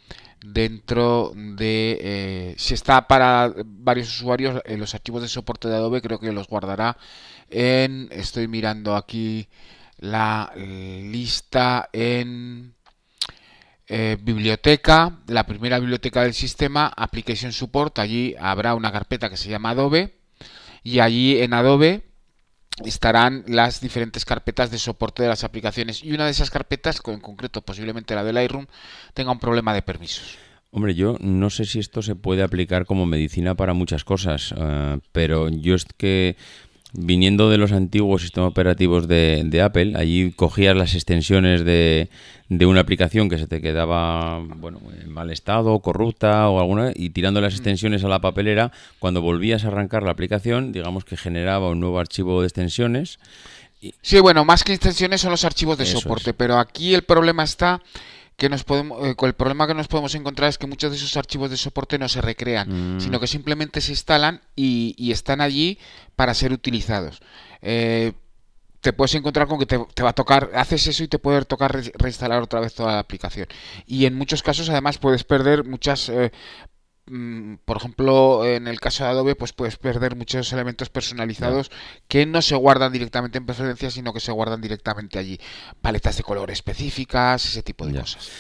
[0.45, 6.03] dentro de eh, si está para varios usuarios en los archivos de soporte de Adobe
[6.03, 6.99] creo que los guardará
[7.51, 9.49] en estoy mirando aquí
[9.99, 12.75] la lista en
[13.87, 19.49] eh, biblioteca la primera biblioteca del sistema application support allí habrá una carpeta que se
[19.49, 20.19] llama Adobe
[20.83, 22.14] y allí en Adobe
[22.85, 27.21] estarán las diferentes carpetas de soporte de las aplicaciones y una de esas carpetas, en
[27.21, 28.67] concreto posiblemente la de Lightroom,
[29.13, 30.37] tenga un problema de permisos.
[30.71, 34.99] Hombre, yo no sé si esto se puede aplicar como medicina para muchas cosas, eh,
[35.13, 36.37] pero yo es que
[36.95, 42.09] viniendo de los antiguos sistemas operativos de, Apple, allí cogías las extensiones de,
[42.49, 47.11] de, una aplicación que se te quedaba bueno, en mal estado, corrupta o alguna, y
[47.11, 47.57] tirando las mm.
[47.57, 48.71] extensiones a la papelera,
[49.01, 53.19] cuando volvías a arrancar la aplicación, digamos que generaba un nuevo archivo de extensiones.
[54.01, 57.83] Sí, bueno, más que extensiones son los archivos de soporte, pero aquí el problema está
[58.37, 61.17] que nos podemos, eh, el problema que nos podemos encontrar es que muchos de esos
[61.17, 63.01] archivos de soporte no se recrean, mm.
[63.01, 65.79] sino que simplemente se instalan y, están allí
[66.17, 67.21] para ser utilizados.
[67.63, 68.13] Eh,
[68.81, 71.73] te puedes encontrar con que te, va a tocar, haces eso y te puede tocar
[71.95, 73.47] reinstalar otra vez toda la aplicación.
[73.87, 76.09] Y en muchos casos además puedes perder muchas...
[76.09, 76.33] Eh,
[77.65, 81.71] por ejemplo, en el caso de Adobe, pues puedes perder muchos elementos personalizados
[82.09, 85.39] que no se guardan directamente en preferencias, sino que se guardan directamente allí.
[85.83, 88.31] Paletas de color específicas, ese tipo de cosas.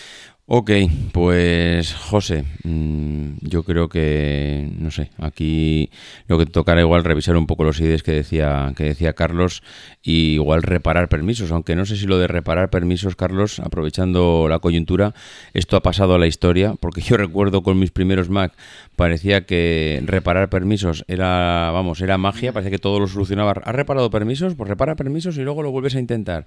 [0.46, 0.70] Ok,
[1.12, 5.88] pues José, mm, yo creo que, no sé, aquí
[6.28, 9.62] lo que tocará igual revisar un poco los ideas que decía, que decía Carlos
[10.02, 14.58] y igual reparar permisos, aunque no sé si lo de reparar permisos, Carlos, aprovechando la
[14.58, 15.14] coyuntura,
[15.54, 18.52] esto ha pasado a la historia, porque yo recuerdo con mis primeros Mac
[18.96, 23.52] parecía que reparar permisos era, vamos, era magia, parecía que todo lo solucionaba.
[23.64, 24.54] ¿Has reparado permisos?
[24.56, 26.44] Pues repara permisos y luego lo vuelves a intentar.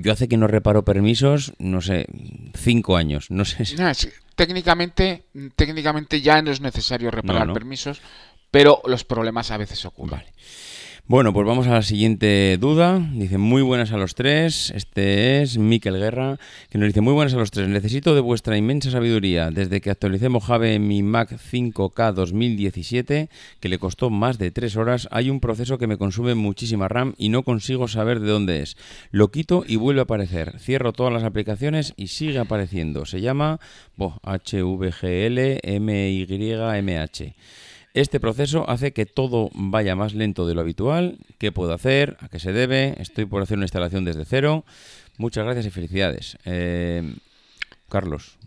[0.00, 2.06] Yo hace que no reparo permisos, no sé,
[2.54, 3.64] cinco años, no sé.
[3.64, 3.76] Si...
[4.34, 5.24] técnicamente,
[5.56, 8.00] técnicamente ya no es necesario reparar permisos,
[8.50, 10.20] pero los problemas a veces ocurren.
[10.20, 10.32] Vale.
[11.12, 12.98] Bueno, pues vamos a la siguiente duda.
[13.12, 14.72] Dice, muy buenas a los tres.
[14.74, 16.38] Este es Miquel Guerra,
[16.70, 17.68] que nos dice, muy buenas a los tres.
[17.68, 19.50] Necesito de vuestra inmensa sabiduría.
[19.50, 23.28] Desde que actualicé Mojave en mi Mac 5K 2017,
[23.60, 27.12] que le costó más de tres horas, hay un proceso que me consume muchísima RAM
[27.18, 28.78] y no consigo saber de dónde es.
[29.10, 30.58] Lo quito y vuelve a aparecer.
[30.60, 33.04] Cierro todas las aplicaciones y sigue apareciendo.
[33.04, 33.60] Se llama
[33.98, 35.60] HVGL
[37.94, 41.18] este proceso hace que todo vaya más lento de lo habitual.
[41.38, 42.16] ¿Qué puedo hacer?
[42.20, 42.94] ¿A qué se debe?
[42.98, 44.64] Estoy por hacer una instalación desde cero.
[45.18, 46.38] Muchas gracias y felicidades.
[46.44, 47.14] Eh,
[47.88, 48.38] Carlos,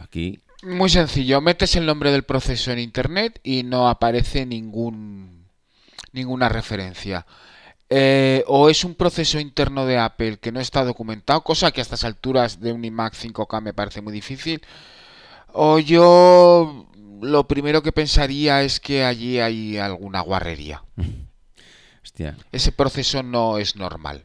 [0.00, 0.40] aquí...
[0.62, 1.40] Muy sencillo.
[1.40, 5.44] Metes el nombre del proceso en Internet y no aparece ningún,
[6.12, 7.24] ninguna referencia.
[7.90, 11.82] Eh, o es un proceso interno de Apple que no está documentado, cosa que a
[11.82, 14.60] estas alturas de un iMac 5K me parece muy difícil.
[15.60, 16.86] O yo
[17.20, 20.84] lo primero que pensaría es que allí hay alguna guarrería.
[22.52, 24.24] Ese proceso no es normal.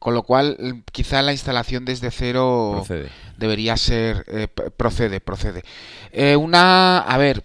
[0.00, 2.84] Con lo cual, quizá la instalación desde cero
[3.36, 4.24] debería ser.
[4.26, 5.62] Eh, procede, procede.
[6.10, 6.98] Eh, una.
[6.98, 7.44] A ver.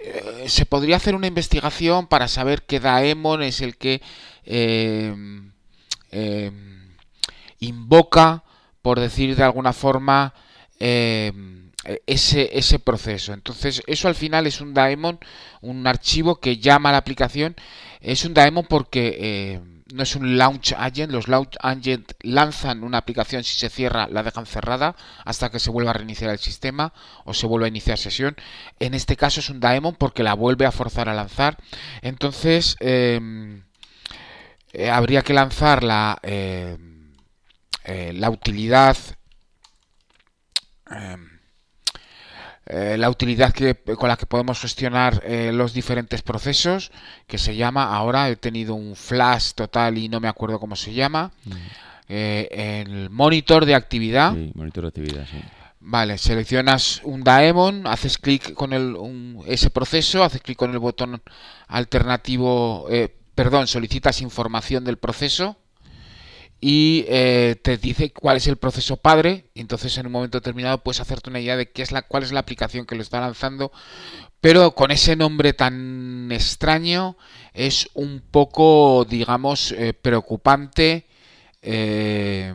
[0.00, 4.02] Eh, se podría hacer una investigación para saber qué Daemon es el que
[7.60, 8.42] invoca,
[8.82, 10.34] por decir de alguna forma,
[10.80, 11.32] eh,
[12.06, 13.32] ese, ese proceso.
[13.32, 15.18] Entonces, eso al final es un daemon,
[15.62, 17.56] un archivo que llama a la aplicación.
[18.00, 19.60] Es un daemon porque eh,
[19.92, 21.10] no es un launch agent.
[21.10, 25.70] Los launch agent lanzan una aplicación, si se cierra, la dejan cerrada hasta que se
[25.70, 26.92] vuelva a reiniciar el sistema
[27.24, 28.36] o se vuelva a iniciar sesión.
[28.78, 31.56] En este caso es un daemon porque la vuelve a forzar a lanzar.
[32.02, 33.62] Entonces, eh,
[34.92, 36.20] habría que lanzar la,
[37.84, 38.96] la utilidad.
[42.70, 46.92] Eh, la utilidad que, con la que podemos gestionar eh, los diferentes procesos,
[47.26, 50.92] que se llama, ahora he tenido un flash total y no me acuerdo cómo se
[50.92, 51.52] llama, mm.
[52.10, 54.34] eh, el monitor de actividad.
[54.54, 55.38] monitor de actividad, sí.
[55.80, 58.96] Vale, seleccionas un daemon, haces clic con el,
[59.46, 61.22] ese proceso, haces clic con el botón
[61.68, 62.86] alternativo,
[63.34, 65.56] perdón, solicitas información del proceso
[66.60, 70.78] y eh, te dice cuál es el proceso padre y entonces en un momento determinado
[70.78, 73.20] puedes hacerte una idea de qué es la, cuál es la aplicación que lo está
[73.20, 73.70] lanzando
[74.40, 77.16] pero con ese nombre tan extraño
[77.54, 81.06] es un poco digamos eh, preocupante
[81.62, 82.54] eh,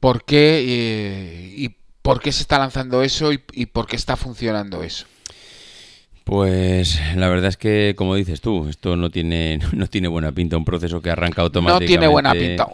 [0.00, 0.64] por qué
[1.56, 5.06] y por qué se está lanzando eso y por qué está funcionando eso
[6.24, 10.56] pues la verdad es que, como dices tú, esto no tiene, no tiene buena pinta,
[10.56, 11.84] un proceso que arranca automáticamente.
[11.84, 12.68] No tiene buena pinta.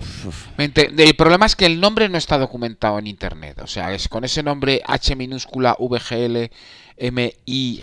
[1.02, 3.60] El problema es que el nombre no está documentado en Internet.
[3.62, 6.50] O sea, es con ese nombre H minúscula VGL
[6.96, 7.82] M Y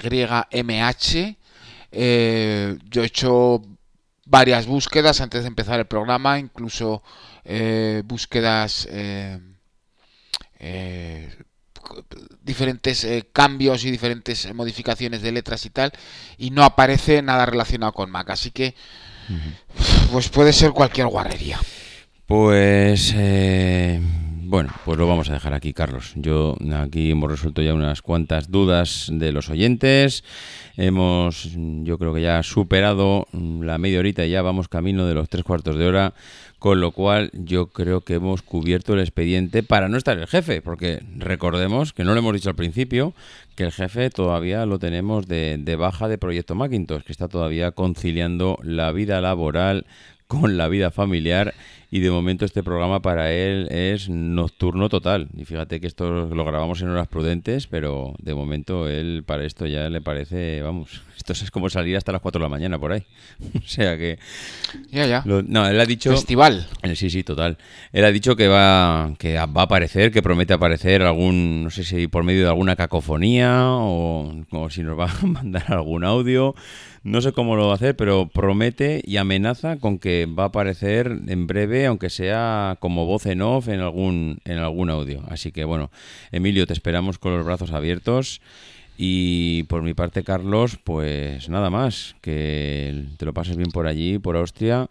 [0.51, 1.37] M H.
[1.91, 3.61] Eh, yo he hecho
[4.25, 7.03] varias búsquedas antes de empezar el programa, incluso
[7.45, 9.39] eh, búsquedas eh,
[12.43, 15.91] diferentes eh, cambios y diferentes eh, modificaciones de letras y tal,
[16.37, 18.29] y no aparece nada relacionado con Mac.
[18.29, 18.75] Así que,
[20.11, 21.59] pues puede ser cualquier guarrería.
[22.25, 24.01] Pues, eh,
[24.53, 26.11] bueno, pues lo vamos a dejar aquí, Carlos.
[26.15, 30.23] Yo aquí hemos resuelto ya unas cuantas dudas de los oyentes.
[30.77, 35.27] Hemos, yo creo que ya superado la media horita y ya vamos camino de los
[35.27, 36.13] tres cuartos de hora
[36.59, 40.61] con lo cual yo creo que hemos cubierto el expediente para no estar el jefe,
[40.61, 43.15] porque recordemos que no lo hemos dicho al principio,
[43.55, 48.59] que el jefe todavía lo tenemos de, baja de Proyecto Macintosh, que está todavía conciliando
[48.61, 49.87] la vida laboral
[50.27, 51.53] con la vida familiar
[51.93, 55.27] y de momento este programa para él es nocturno total.
[55.37, 59.67] Y fíjate que esto lo grabamos en horas prudentes, pero de momento él para esto
[59.67, 62.93] ya le parece, vamos, esto es como salir hasta las 4 de la mañana por
[62.93, 63.03] ahí.
[63.63, 64.17] o sea que...
[64.89, 65.23] Ya, ya.
[65.23, 66.09] no, él ha dicho...
[66.09, 66.67] Festival.
[66.81, 67.59] Eh, sí, sí, total.
[67.91, 71.83] Él ha dicho que va, que va a aparecer, que promete aparecer algún, no sé
[71.83, 76.55] si por medio de alguna cacofonía o, o si nos va a mandar algún audio.
[77.03, 80.47] No sé cómo lo va a hacer, pero promete y amenaza con que va a
[80.47, 85.23] aparecer en breve, aunque sea como voz en off en algún, en algún audio.
[85.27, 85.91] Así que bueno,
[86.31, 88.41] Emilio, te esperamos con los brazos abiertos.
[88.97, 94.19] Y por mi parte, Carlos, pues nada más, que te lo pases bien por allí,
[94.19, 94.87] por Austria,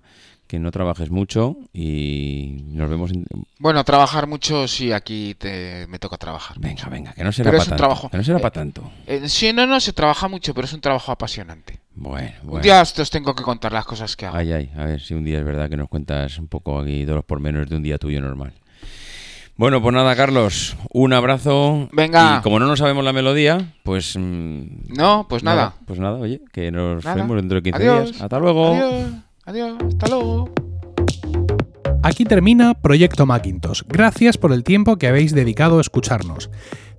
[0.53, 3.13] que no trabajes mucho y nos vemos.
[3.13, 3.25] En...
[3.59, 6.59] Bueno, trabajar mucho sí, aquí te, me toca trabajar.
[6.59, 7.77] Venga, venga, que no será para tanto.
[7.77, 8.93] Trabajo, que no será para tanto.
[9.07, 11.81] Eh, sí, no, no, se trabaja mucho, pero es un trabajo apasionante.
[11.95, 12.57] Bueno, bueno.
[12.57, 14.37] Un día os tengo que contar las cosas que hago.
[14.37, 17.05] Ay, ay, a ver si un día es verdad que nos cuentas un poco aquí
[17.05, 18.53] de los pormenores de un día tuyo normal.
[19.57, 21.89] Bueno, pues nada, Carlos, un abrazo.
[21.93, 22.39] Venga.
[22.39, 24.17] Y como no nos sabemos la melodía, pues.
[24.17, 25.75] Mm, no, pues nada.
[25.87, 28.21] Pues nada, oye, que nos vemos dentro de 15 días.
[28.23, 28.75] Hasta luego.
[28.75, 29.13] Adiós.
[29.45, 29.77] Adiós.
[29.87, 30.51] Hasta luego.
[32.03, 33.83] Aquí termina Proyecto Macintosh.
[33.87, 36.51] Gracias por el tiempo que habéis dedicado a escucharnos.